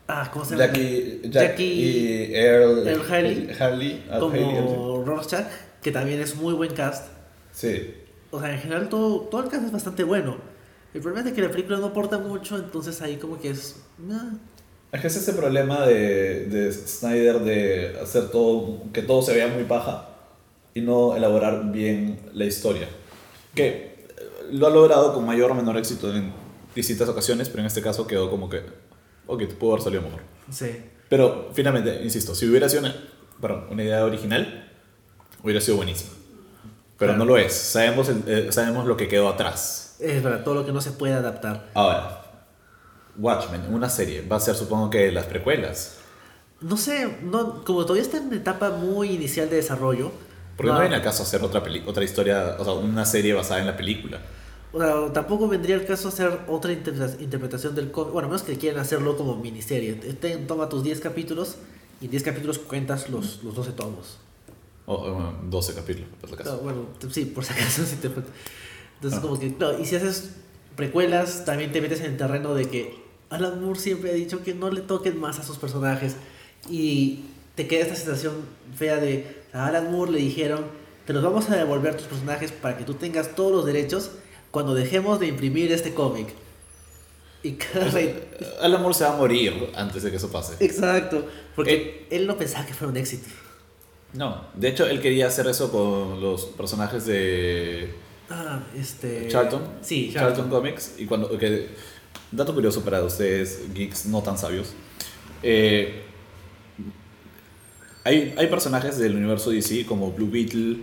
[0.08, 0.66] Ah, ¿cómo se llama?
[0.66, 3.12] Jackie, Jack Jackie y Earl, Earl
[3.60, 4.06] Haley.
[4.18, 5.46] Como Rorschach,
[5.82, 7.06] que también es muy buen cast.
[7.52, 7.94] Sí.
[8.30, 10.38] O sea, en general todo, todo el cast es bastante bueno.
[10.94, 13.76] El problema es que la película no aporta mucho, entonces ahí como que es...
[13.98, 14.32] nah.
[14.92, 19.46] Es que es ese problema de, de Snyder de hacer todo, que todo se vea
[19.48, 20.08] muy paja
[20.74, 22.88] y no elaborar bien la historia.
[23.54, 26.32] Que eh, lo ha logrado con mayor o menor éxito en
[26.74, 28.62] distintas ocasiones, pero en este caso quedó como que,
[29.26, 30.20] ok, pudo haber salido mejor.
[30.50, 30.70] Sí.
[31.08, 32.94] Pero finalmente, insisto, si hubiera sido una,
[33.40, 34.68] perdón, una idea original,
[35.42, 36.10] hubiera sido buenísima.
[36.98, 37.18] Pero Claro.
[37.18, 37.52] no lo es.
[37.52, 39.96] Sabemos, el- eh, sabemos lo que quedó atrás.
[40.00, 41.68] Es verdad, todo lo que no se puede adaptar.
[41.74, 42.19] Ahora,
[43.16, 45.98] Watchmen, una serie, va a ser supongo que las precuelas.
[46.60, 50.12] No sé, no, como todavía está en etapa muy inicial de desarrollo.
[50.56, 53.60] Porque no, viene al caso hacer otra, peli- otra historia, o sea, una serie basada
[53.60, 54.20] en la película.
[54.72, 58.12] O sea, tampoco vendría el caso hacer otra interpreta- interpretación del cómic.
[58.12, 59.94] Bueno, menos que quieran hacerlo como miniserie.
[59.94, 61.56] Te- toma tus 10 capítulos
[62.00, 64.18] y en 10 capítulos cuentas los, los 12 tomos.
[64.86, 66.58] O o, bueno, 12 capítulos, por si No, acaso.
[66.58, 69.22] bueno, t- sí, por si acaso sí te Entonces, Ah.
[69.22, 70.32] como que, claro, y si haces
[70.76, 72.94] precuelas, también te metes en el terreno de que
[73.30, 76.16] Alan Moore siempre ha dicho que no le toquen más a sus personajes.
[76.68, 77.20] Y
[77.54, 78.34] te queda esta sensación
[78.76, 80.64] fea de a Alan Moore le dijeron:
[81.06, 84.10] Te los vamos a devolver tus personajes para que tú tengas todos los derechos
[84.50, 86.28] cuando dejemos de imprimir este cómic.
[87.42, 87.56] Y.
[88.60, 90.62] Alan Moore se va a morir antes de que eso pase.
[90.64, 91.24] Exacto,
[91.56, 93.28] porque él no pensaba que fuera un éxito.
[94.12, 97.94] No, de hecho él quería hacer eso con los personajes de
[98.30, 99.28] Ah, este.
[99.28, 99.62] Charlton.
[99.82, 100.50] Sí, Charlton Charlton.
[100.50, 100.94] Comics.
[100.98, 101.68] Y cuando, que,
[102.30, 104.72] dato curioso para ustedes, geeks no tan sabios.
[105.42, 106.04] Eh,
[108.04, 110.78] hay, hay personajes del universo DC como Blue Beetle,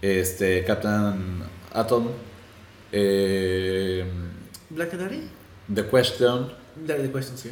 [0.00, 1.42] este, Captain
[1.72, 2.08] Atom,
[2.92, 4.04] eh,
[4.70, 5.28] Black Canary?
[5.72, 6.52] The Question,
[6.86, 7.50] De, de Question, sí.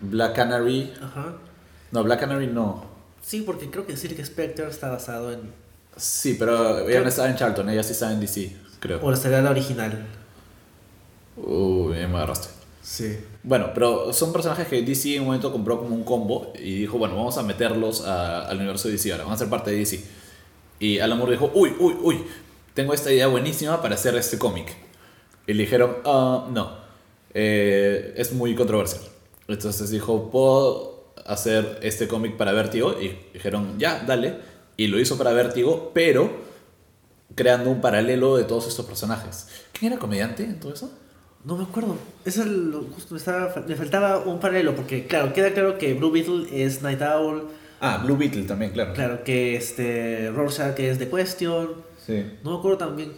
[0.00, 1.36] Black Canary, Ajá.
[1.90, 2.84] No, Black Canary no.
[3.22, 5.67] Sí, porque creo que Silk Spectre está basado en.
[5.98, 9.00] Sí, pero ella no estaba en Charlton, ella sí estaba en DC, creo.
[9.02, 10.06] O sería la original.
[11.36, 12.48] Uy, me agarraste.
[12.82, 13.18] Sí.
[13.42, 16.98] Bueno, pero son personajes que DC en un momento compró como un combo y dijo,
[16.98, 19.76] bueno, vamos a meterlos a- al universo de DC ahora, van a ser parte de
[19.78, 20.02] DC.
[20.80, 22.24] Y Alan Moore dijo, uy, uy, uy,
[22.74, 24.74] tengo esta idea buenísima para hacer este cómic.
[25.46, 26.72] Y le dijeron, ah, no,
[27.34, 29.02] eh, es muy controversial.
[29.48, 32.94] Entonces dijo, ¿puedo hacer este cómic para Vértigo?
[33.00, 34.36] Y dijeron, ya, dale.
[34.78, 36.30] Y lo hizo para Vértigo, pero
[37.34, 39.48] creando un paralelo de todos estos personajes.
[39.72, 40.90] ¿Quién era comediante en todo eso?
[41.44, 41.96] No me acuerdo.
[42.24, 45.92] Eso es lo- justo me, estaba, me faltaba un paralelo, porque claro, queda claro que
[45.94, 47.42] Blue Beetle es Night Owl,
[47.80, 48.92] Ah, Blue Beetle también, claro.
[48.92, 51.74] claro que este Rorschach es The Question.
[52.04, 52.24] Sí.
[52.42, 53.12] No me acuerdo también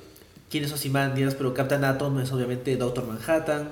[0.51, 3.71] quién es Ozymandias, pero Captain Atom es obviamente Doctor Manhattan.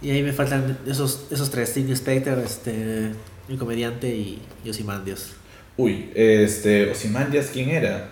[0.00, 3.10] Y ahí me faltan esos, esos tres, Steve Spectre, este,
[3.48, 5.32] el comediante y, Ozymandias.
[5.76, 8.08] Uy, este, Ozymandias, ¿quién era?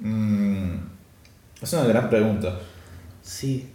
[0.00, 0.74] Mm,
[1.62, 2.58] es una gran pregunta.
[3.22, 3.68] Sí.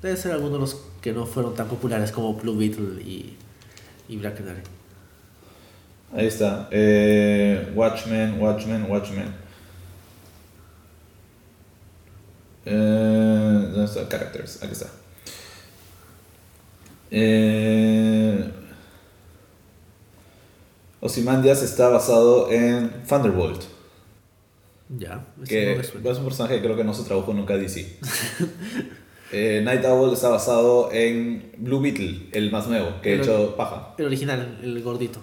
[0.00, 3.36] Debe ser alguno de los que no fueron tan populares como Blue Beetle y,
[4.08, 4.62] y Black Canary.
[6.14, 6.68] Ahí está.
[6.70, 9.34] Eh, Watchmen, Watchmen, Watchmen.
[12.64, 14.08] Eh, ¿Dónde está?
[14.08, 14.62] Characters.
[14.62, 14.86] Aquí está.
[17.10, 18.50] Eh,
[21.04, 23.60] Ozymandias está basado en Thunderbolt.
[24.96, 27.98] Ya, Que no es un personaje que creo que no se tradujo nunca DC.
[29.32, 33.56] eh, Night Owl está basado en Blue Beetle, el más nuevo, que ha Pero- hecho
[33.56, 33.94] paja.
[33.98, 35.18] El original, el gordito.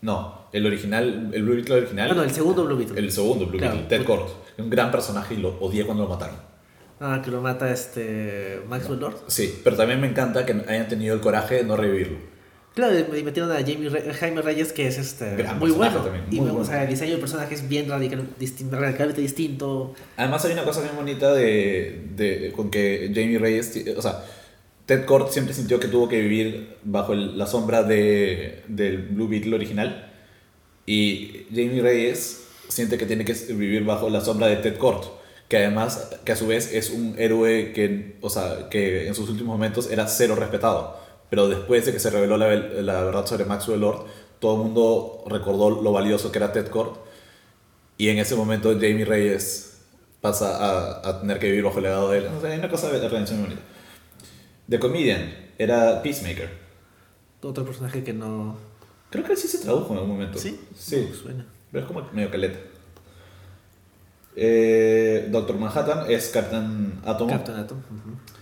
[0.00, 2.10] No, el original, el Blue Beetle original.
[2.10, 2.98] Ah, no, el segundo Blue Beetle.
[2.98, 4.32] El segundo Blue Claro, Beetle, Ted porque- Kord.
[4.58, 6.36] Un gran personaje y lo odié cuando lo mataron.
[7.00, 9.16] Ah, que lo mata este Maxwell Lord.
[9.26, 12.18] Sí, pero también me encanta que hayan tenido el coraje de no revivirlo.
[12.74, 16.00] Claro, y metieron a Jamie Re- Jaime Reyes, que es este Gran muy bueno.
[16.00, 16.64] también, y o bueno.
[16.64, 19.94] sea, el diseño del personaje es bien radical, distin- radicalmente distinto.
[20.16, 24.24] Además hay una cosa bien bonita de, de- con que Jamie Reyes, o sea,
[24.86, 29.28] Ted Kord siempre sintió que tuvo que vivir bajo el- la sombra de, del Blue
[29.28, 30.10] Beetle original
[30.86, 35.04] y Jamie Reyes siente que tiene que vivir bajo la sombra de Ted Kord,
[35.48, 39.28] que además, que a su vez es un héroe que, o sea, que en sus
[39.30, 41.03] últimos momentos era cero respetado,
[41.34, 44.04] pero después de que se reveló la, la verdad sobre Maxwell Lord,
[44.38, 46.90] todo el mundo recordó lo valioso que era Ted Kord
[47.98, 49.80] y en ese momento Jamie Reyes
[50.20, 52.26] pasa a, a tener que vivir bajo el legado de él.
[52.28, 53.66] O sea, hay una cosa de redención muy bonita.
[54.70, 56.50] The Comedian era Peacemaker.
[57.42, 58.56] Otro personaje que no.
[59.10, 60.38] Creo que sí se tradujo en algún momento.
[60.38, 60.60] ¿Sí?
[60.78, 61.08] Sí.
[61.10, 61.46] No suena.
[61.72, 62.60] Pero es como medio caleta.
[64.36, 67.28] Eh, Doctor Manhattan es Captain Atom.
[67.28, 67.78] Captain Atom.
[67.78, 68.34] ujú.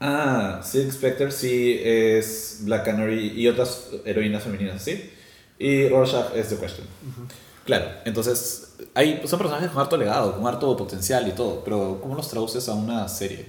[0.00, 5.10] Ah, Silk Spectre sí es Black Canary y otras heroínas femeninas, ¿sí?
[5.58, 6.86] Y Rorschach es The Question.
[7.64, 12.14] Claro, entonces hay, son personajes con harto legado, con harto potencial y todo, pero ¿cómo
[12.14, 13.46] los traduces a una serie?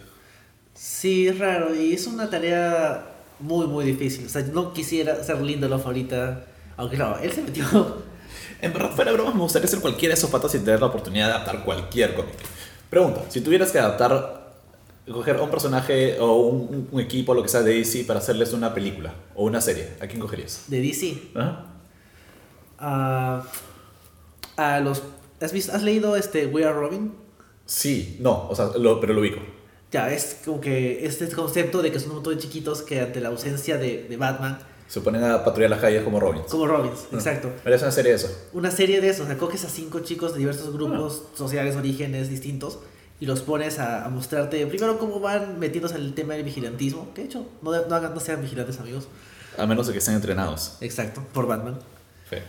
[0.73, 1.73] Sí, es raro.
[1.75, 3.05] Y es una tarea
[3.39, 4.27] muy, muy difícil.
[4.27, 6.45] O sea, no quisiera ser Lindelof ahorita.
[6.77, 7.65] Aunque claro, él se metió.
[8.59, 10.87] En verdad, fuera de bromas, me gustaría ser cualquiera de esos patas y tener la
[10.87, 12.33] oportunidad de adaptar cualquier cómic.
[12.89, 14.36] Pregunta, si tuvieras que adaptar,
[15.11, 18.73] coger un personaje o un, un equipo, lo que sea, de DC para hacerles una
[18.73, 20.65] película o una serie, ¿a quién cogerías?
[20.67, 21.17] de DC.
[21.35, 21.65] Ajá.
[22.79, 23.43] a
[24.57, 25.03] a los.
[25.39, 27.13] ¿Has, visto, ¿Has leído este We Are Robin?
[27.65, 29.39] Sí, no, o sea, lo- pero lo ubico.
[29.91, 33.21] Ya, es como que este concepto de que son un montón de chiquitos que ante
[33.21, 36.47] la ausencia de, de Batman, Se ponen a patrullar las calles como Robins.
[36.49, 37.15] como Robins, Ah.
[37.15, 37.51] exacto.
[37.63, 38.29] Merece una serie de eso.
[38.53, 42.29] Una serie de esos, o sea, coges a cinco chicos de diversos grupos sociales, orígenes
[42.29, 42.79] distintos,
[43.19, 47.13] y los pones a, a mostrarte primero cómo van metiéndose en el tema del vigilantismo,
[47.13, 49.07] que de hecho, no, no, hagan- no sean vigilantes amigos,
[49.57, 50.77] A menos de que estén entrenados.
[50.81, 51.79] exacto, por Batman.
[52.29, 52.43] Fe.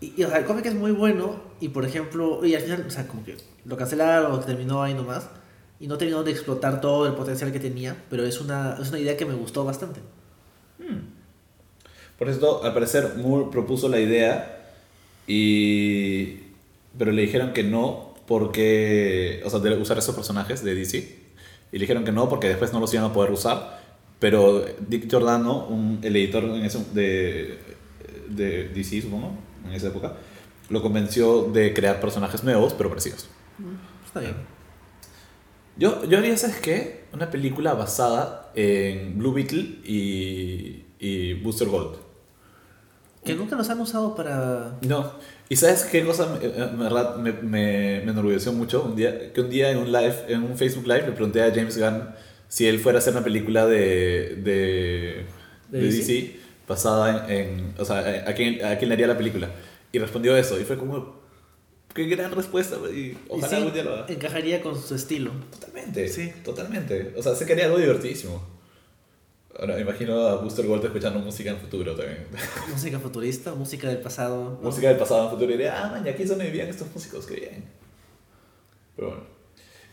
[0.00, 2.84] Y, y, o sea, el cómic es muy bueno, y por ejemplo, y al final,
[2.86, 5.28] o sea, como que lo cancelaron, terminó ahí nomás,
[5.80, 8.98] y no terminó de explotar todo el potencial que tenía, pero es una, es una
[8.98, 10.00] idea que me gustó bastante.
[12.18, 14.72] Por eso, al parecer, Moore propuso la idea
[15.26, 16.40] y...
[16.98, 19.42] Pero le dijeron que no porque...
[19.44, 20.96] O sea, de usar esos personajes de DC.
[21.72, 23.80] Y le dijeron que no porque después no los iban a poder usar.
[24.20, 27.58] Pero Dick Giordano, un- el editor en ese- de,
[28.28, 29.32] de DC, supongo,
[29.66, 30.14] en esa época,
[30.70, 33.28] lo convenció de crear personajes nuevos, pero parecidos.
[34.06, 34.34] Está bien.
[35.76, 37.04] Yo, yo haría, ¿sabes qué?
[37.12, 41.96] Una película basada en Blue Beetle y, y Booster Gold.
[43.24, 44.76] Que nunca los han usado para...
[44.82, 45.12] No.
[45.50, 48.82] ¿Y sabes qué cosa me, eh, en verdad me, me, me enorgulleció mucho?
[48.82, 51.50] Un día, que un día en un live, en un Facebook Live, le pregunté a
[51.54, 52.02] James Gunn
[52.48, 55.24] si él fuera a hacer una película de, de,
[55.70, 55.96] ¿De de DC?
[55.98, 56.36] DC,
[56.66, 59.50] basada en, en- o sea, a quién, a quién le haría la película.
[59.92, 61.18] Y respondió eso, y fue como,
[61.94, 64.06] qué gran respuesta, y Y ojalá sí, algún día lo haga.
[64.08, 65.30] encajaría con su estilo.
[65.50, 66.30] Totalmente, Sí.
[66.44, 67.14] totalmente.
[67.16, 68.57] O sea, sé que haría algo divertidísimo.
[69.58, 72.26] Ahora me imagino a Booster Gold escuchando música en futuro también.
[72.70, 74.50] Música futurista, música del pasado.
[74.62, 74.68] ¿no?
[74.68, 76.86] música del pasado en futuro y diría, ah, man, y aquí es donde vivían estos
[76.94, 77.64] músicos, qué bien.
[78.94, 79.38] Pero bueno.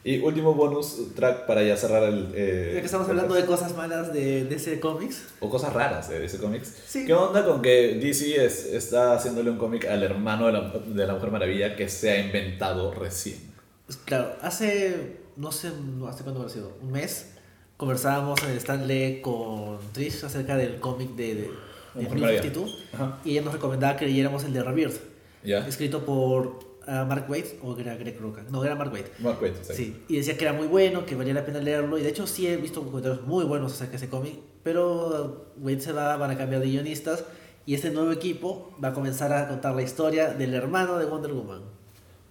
[0.04, 2.32] Y último bonus track para ya cerrar el...
[2.36, 5.24] eh, Ya que estamos hablando de cosas malas de, ese cómics.
[5.40, 6.72] O cosas raras de ese cómics.
[6.88, 7.08] Sí.
[7.08, 11.08] ¿Qué onda con que DC es- está haciéndole un cómic al hermano de la, de
[11.08, 13.40] la Mujer Maravilla que se ha inventado recién?
[13.88, 16.78] Pues, claro, hace, no sé, no, ¿hace cuándo habrá sido?
[16.84, 17.32] Un mes,
[17.78, 21.50] conversábamos en el Stanley con Trish acerca del cómic de, de, de
[21.96, 22.42] New Maravilla.
[22.42, 23.20] 52 Ajá.
[23.26, 25.02] y ella nos recomendaba que leyéramos el de Rebirth,
[25.44, 28.44] escrito por ah, Mark Waid o era Greg Rucka.
[28.50, 29.06] No, era Mark Waid.
[29.20, 29.74] Mark Waid, sí.
[29.74, 31.98] Sí, y decía que era muy bueno, que valía la pena leerlo.
[31.98, 34.36] Y de hecho, sí he visto comentarios muy buenos acerca de ese cómic.
[34.64, 37.24] Pero Wade se va, van a cambiar de guionistas.
[37.68, 41.34] Y este nuevo equipo va a comenzar a contar la historia del hermano de Wonder
[41.34, 41.62] Woman,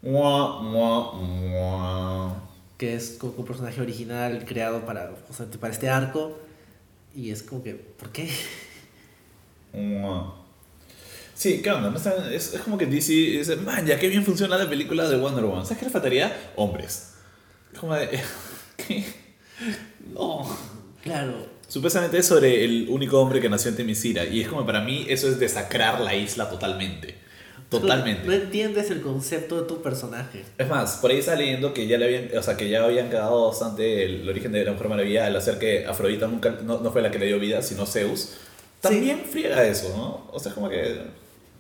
[0.03, 2.43] Mua, mua, mua.
[2.77, 6.39] Que es como un personaje original creado para, justamente para este arco.
[7.15, 8.29] Y es como que, ¿por qué?
[11.35, 11.91] Sí, ¿qué onda?
[11.91, 15.17] No es, es como que DC dice, man, ya qué bien funciona la película de
[15.17, 15.65] Wonder Woman.
[15.65, 16.53] ¿Sabes qué le faltaría?
[16.57, 17.15] Hombres.
[17.73, 18.09] Es Como de,
[18.77, 19.05] ¿qué?
[20.13, 20.45] No.
[21.03, 24.25] Claro, Supuestamente es sobre el único hombre que nació en Temisira.
[24.25, 27.17] Y es como para mí eso es desacrar la isla totalmente.
[27.71, 28.27] Totalmente.
[28.27, 30.45] No entiendes el concepto de tu personaje.
[30.59, 33.11] Es más, por ahí está leyendo que ya le habían, o sea, que ya habían
[33.11, 36.93] quedado bastante el, origen de la Mujer Maravilla al hacer que Afrodita nunca no, no
[36.93, 38.35] fue la que le dio vida, sino Zeus.
[38.81, 40.31] También friega eso, ¿no?
[40.31, 41.01] O sea, es como que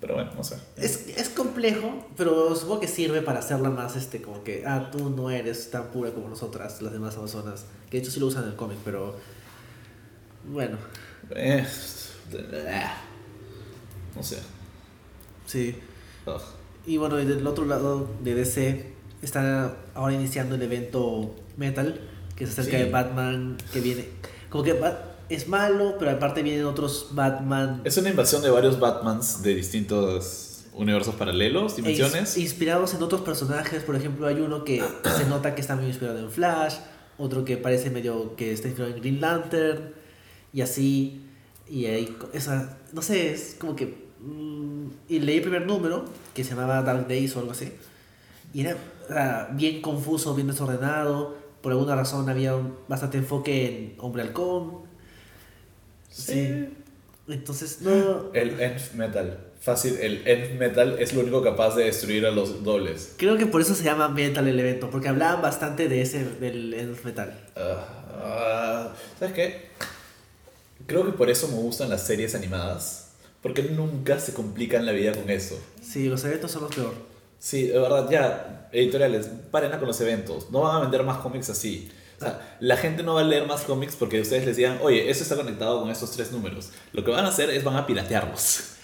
[0.05, 0.57] pero bueno, no sé.
[0.77, 5.09] Es, es complejo, pero supongo que sirve para hacerla más, este, como que, ah, tú
[5.09, 7.65] no eres tan pura como nosotras, las demás amazonas.
[7.89, 9.17] Que de hecho sí lo usan en el cómic, pero.
[10.47, 10.77] Bueno,
[11.31, 11.67] Eh,
[14.15, 14.41] no sé.
[15.47, 15.75] sí.
[16.27, 16.41] Ugh.
[16.87, 22.01] Y bueno, y del otro lado de DC, está ahora iniciando el evento Metal,
[22.37, 22.85] que es acerca Sí.
[22.85, 24.07] de Batman, que viene.
[24.51, 24.79] Como que
[25.31, 27.81] es malo, pero aparte vienen otros Batman.
[27.85, 32.37] Es una invasión de varios Batmans de distintos universos paralelos, dimensiones.
[32.37, 34.83] E ins- inspirados en otros personajes, por ejemplo, hay uno que
[35.17, 36.75] se nota que está muy inspirado en Flash,
[37.17, 39.93] otro que parece medio que está inspirado en Green Lantern,
[40.53, 41.23] y así.
[41.69, 44.05] Y ahí, esa, no sé, es como que.
[44.21, 44.74] mm,
[45.09, 47.73] y leí el primer número, que se llamaba Dark Days o algo así,
[48.53, 48.77] y era,
[49.11, 51.37] era bien confuso, bien desordenado.
[51.61, 54.83] Por alguna razón había un- bastante enfoque en Hombre Halcón.
[56.11, 56.69] Sí.
[57.27, 58.33] Entonces, no.
[58.35, 59.39] El End Metal.
[59.61, 63.15] Fácil, el End Metal es lo único capaz de destruir a los dobles.
[63.17, 66.75] Creo que por eso se llama Metal el evento, porque hablaban bastante de ese, del
[66.75, 67.33] End Metal.
[67.57, 67.87] Ah,
[68.23, 69.69] ah, ¿Sabes qué?
[70.87, 73.04] Creo que por eso me gustan las series animadas.
[73.45, 75.61] Porque nunca se complican la vida con eso.
[75.83, 76.95] Sí, los eventos son los peor.
[77.39, 80.51] Sí, de verdad, ya, editoriales, paren con los eventos.
[80.51, 81.91] No van a vender más cómics así.
[82.17, 85.11] O sea, la gente no va a leer más cómics porque ustedes les digan, oye,
[85.11, 86.71] eso está conectado con estos tres números.
[86.95, 88.77] Lo que van a hacer es van a piratearlos.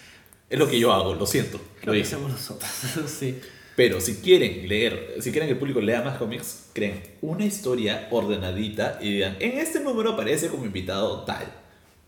[0.50, 1.58] Es lo que yo hago, lo siento.
[1.84, 2.70] Lo Lo hacemos nosotros.
[3.06, 3.40] sí.
[3.76, 8.08] Pero si quieren leer, si quieren que el público lea más cómics, creen una historia
[8.10, 11.59] ordenadita y digan, en este número aparece como invitado tal.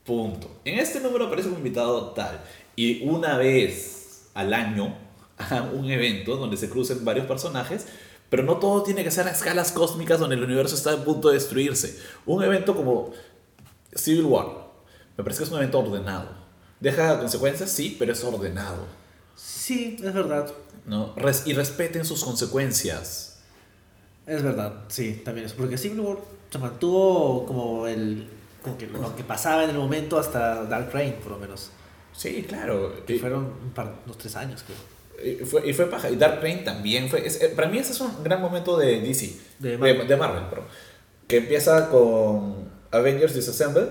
[0.05, 0.51] Punto.
[0.65, 2.41] En este número aparece como invitado tal.
[2.77, 4.97] Y una vez al año
[5.39, 7.87] hagan un evento donde se crucen varios personajes,
[8.31, 11.29] pero no todo tiene que ser a escalas cósmicas donde el universo está a punto
[11.29, 11.99] de destruirse.
[12.27, 13.13] Un evento como
[13.95, 14.47] Civil War,
[15.17, 16.31] me parece que es un evento ordenado.
[16.81, 18.87] Deja consecuencias, sí, pero es ordenado.
[19.37, 20.51] Sí, es verdad.
[20.87, 21.13] ¿no?
[21.15, 23.39] Res- y respeten sus consecuencias.
[24.27, 25.53] Es verdad, sí, también es.
[25.53, 26.19] Porque Civil War
[26.51, 28.29] se mantuvo como el.
[28.63, 31.71] Como que lo que pasaba en el momento hasta Dark Reign, por lo menos.
[32.15, 33.05] Sí, claro.
[33.07, 34.79] Que Y, fueron un par, unos tres años, creo.
[35.25, 36.11] y fue, y fue paja.
[36.11, 37.27] Y Dark Reign también fue.
[37.27, 39.37] es- eh, para mí, ese es un gran momento de DC.
[39.59, 40.09] De De, Marvel.
[40.09, 40.67] de Marvel, perdón.
[41.27, 43.89] Que empieza con Avengers Disassemble,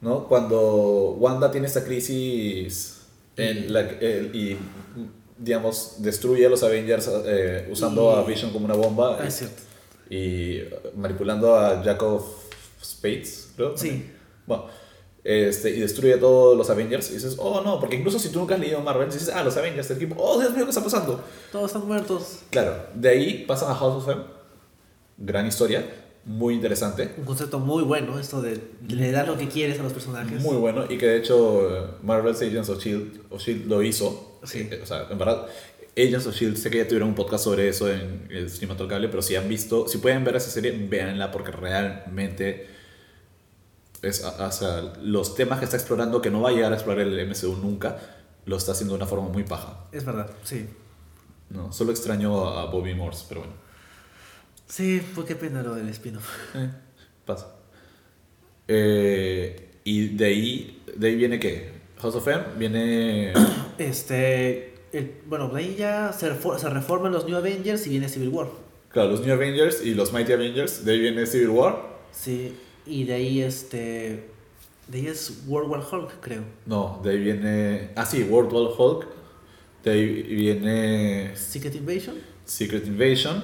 [0.00, 0.26] ¿no?
[0.28, 3.02] Cuando Wanda tiene esta crisis
[3.36, 4.56] en la, que- eh, y,
[5.38, 9.18] digamos, destruye a los Avengers eh, usando Y- a Vision como una bomba.
[9.20, 9.62] Ah, es cierto.
[10.10, 10.60] y
[10.96, 12.24] manipulando a Jack of
[12.82, 13.76] Spades, creo.
[13.76, 14.10] Sí.
[14.46, 14.66] Bueno,
[15.24, 17.10] este, y destruye todos los Avengers.
[17.10, 19.56] Y dices, oh no, porque incluso si tú nunca has leído Marvel, dices, ah, los
[19.56, 21.22] Avengers, el equipo, oh Dios mío, ¿qué está pasando?
[21.50, 22.40] Todos están muertos.
[22.50, 24.22] Claro, de ahí pasan a House of M.
[25.18, 25.84] Gran historia,
[26.24, 29.92] muy interesante, Un concepto muy bueno, esto de le dar lo que quieres a los
[29.92, 30.40] personajes.
[30.42, 30.84] muy bueno.
[30.88, 34.38] Y que de hecho, Marvel's Agents of Shield, o Shield lo hizo.
[34.44, 34.68] Sí.
[34.70, 35.46] Eh, O sea, en verdad,
[35.96, 39.22] Agents of Shield, sé que ya tuvieron un podcast sobre eso en el Cinematográfico, pero
[39.22, 42.66] si han visto, si pueden ver esa serie, véanla porque realmente
[44.02, 47.06] Es, o sea, los temas que está explorando, que no va a llegar a explorar
[47.06, 47.98] el MCU nunca,
[48.44, 49.86] lo está haciendo de una forma muy paja.
[49.92, 50.66] Es verdad, sí.
[51.50, 53.54] No, solo extraño a Bobby Morse, pero bueno.
[54.66, 56.28] Sí, pues qué pena lo del spin-off.
[56.56, 56.70] Eh,
[57.24, 57.54] pasa.
[58.68, 61.70] Eh, y de ahí, de ahí viene qué?
[62.00, 63.32] House of M, viene...
[63.78, 68.08] Este, el- bueno, de ahí ya se, refor- se reforman los New Avengers y viene
[68.08, 68.48] Civil War.
[68.90, 71.96] Claro, los New Avengers y los Mighty Avengers, de ahí viene Civil War.
[72.10, 74.28] Sí, y de ahí este,
[74.88, 76.42] de ahí es World War Hulk, creo.
[76.66, 77.90] No, de ahí viene...
[77.96, 79.06] Ah, sí, World War Hulk.
[79.84, 82.16] De ahí viene Secret Invasion.
[82.44, 83.42] Secret Invasion.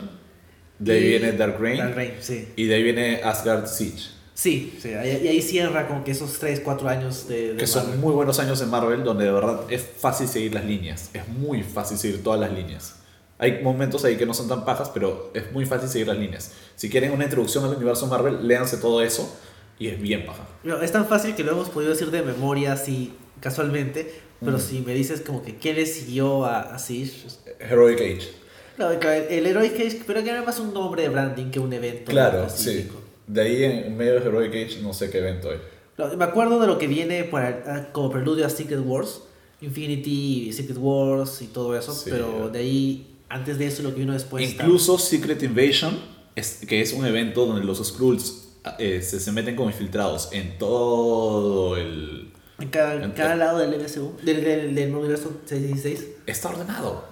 [0.79, 1.79] De ahí Y- viene Dark Reign.
[1.79, 2.49] Dark Reign, sí.
[2.57, 4.11] Y de ahí viene Asgard Siege.
[4.35, 4.95] Sí, sí, y
[5.29, 7.53] ahí cierra como que esos 3, 4 años de...
[7.53, 8.01] de Que son Marvel.
[8.01, 11.11] muy buenos años en Marvel donde de verdad es fácil seguir las líneas.
[11.13, 12.97] Es muy fácil seguir todas las líneas.
[13.43, 16.53] Hay momentos ahí que no son tan pajas, pero es muy fácil seguir las líneas.
[16.77, 19.35] Si quieren una introducción al universo Marvel, léanse todo eso
[19.79, 20.47] y es bien paja.
[20.63, 24.61] No, es tan fácil que lo hemos podido decir de memoria así casualmente, pero Mm.
[24.61, 27.27] si me dices como que quién le siguió a, a Siege...
[27.59, 28.29] Heroic Age.
[28.77, 31.73] Claro, claro, el Heroic Age, pero que era más un nombre de branding que un
[31.73, 32.89] evento Claro, sí.
[33.27, 35.59] De ahí en medio de Heroic Age no sé qué evento hay.
[35.97, 39.23] Claro, me acuerdo de lo que viene para, ah, como preludio a Secret Wars,
[39.61, 42.11] Infinity, Secret Wars y todo eso, Sí.
[42.11, 44.49] pero de ahí, antes de eso, lo que vino después...
[44.53, 45.99] Incluso Secret Invasion,
[46.37, 50.59] es, que es un evento donde los Skrulls eh, se, se meten como infiltrados en
[50.59, 52.33] todo el...
[52.59, 56.11] En cada, en- cada lado del MSU, del, del, del universo 616.
[56.27, 57.05] Está ordenado.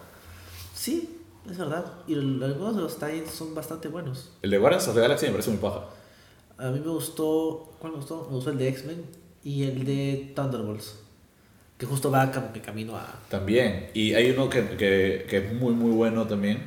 [0.74, 1.18] Sí,
[1.50, 1.84] es verdad.
[2.06, 4.30] Y algunos de los tie son bastante buenos.
[4.42, 5.86] El de Guardians of the Galaxy me parece muy paja.
[6.58, 7.72] A mí me gustó.
[7.80, 8.26] ¿Cuál me gustó?
[8.28, 9.04] Me gustó el de X-Men
[9.42, 10.99] y el de Thunderbolts.
[11.80, 13.22] Que justo va como que camino a.
[13.30, 13.88] También.
[13.94, 16.62] Y hay uno que, que, que es muy, muy bueno también,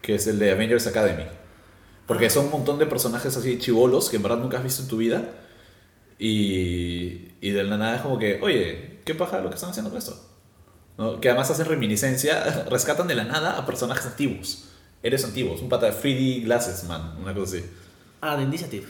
[0.00, 1.24] que es el de Avengers Academy.
[2.06, 4.88] Porque son un montón de personajes así chivolos que en verdad nunca has visto en
[4.88, 5.30] tu vida.
[6.16, 9.90] Y, y de la nada es como que, oye, ¿qué paja lo que están haciendo
[9.90, 10.30] con esto?
[10.96, 11.20] ¿No?
[11.20, 14.68] Que además hacen reminiscencia, rescatan de la nada a personajes antiguos.
[15.02, 17.66] Eres antiguos, un pata de 3D Glasses Man, una cosa así.
[18.20, 18.86] Ah, de Initiative.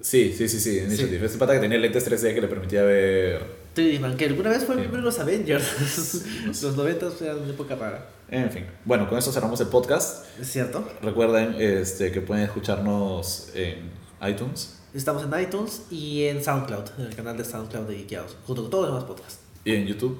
[0.00, 1.26] Sí, sí, sí, sí, Initiative.
[1.26, 4.64] Ese pata que tenía lentes 3D que le permitía ver 3D Man, que alguna vez
[4.64, 4.86] fue el Sí.
[4.88, 6.22] primero los Avengers.
[6.62, 8.10] los 90 eran una época rara.
[8.30, 10.26] En fin, bueno, con eso cerramos el podcast.
[10.40, 10.86] ¿Es cierto?
[11.02, 13.90] Recuerden este, que pueden escucharnos en
[14.28, 18.62] iTunes Estamos en iTunes y en SoundCloud, en el canal de SoundCloud de Geekeados, junto
[18.62, 19.40] con todos los demás podcasts.
[19.64, 20.18] y en YouTube.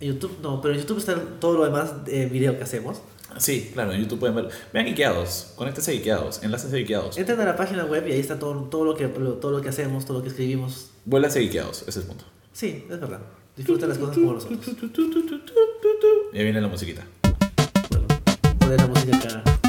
[0.00, 3.02] En YouTube no, pero en YouTube está todo lo demás de video que hacemos.
[3.36, 4.48] Sí, claro, en YouTube pueden ver.
[4.72, 7.18] Vean Ikeados, conéctense a Ikeados, enlaces a Ikeados.
[7.18, 9.68] Entren a la página web y ahí está todo, todo, lo que, todo lo que
[9.68, 10.90] hacemos, todo lo que escribimos.
[11.04, 12.24] Vuélvanse a Ikeados, ese es el punto.
[12.60, 13.20] Sí, es verdad.
[13.56, 14.60] Disfruten las cosas como nosotros.
[16.34, 17.06] Y ahí viene la musiquita.
[17.88, 18.06] Bueno,
[18.58, 19.59] poner la música acá.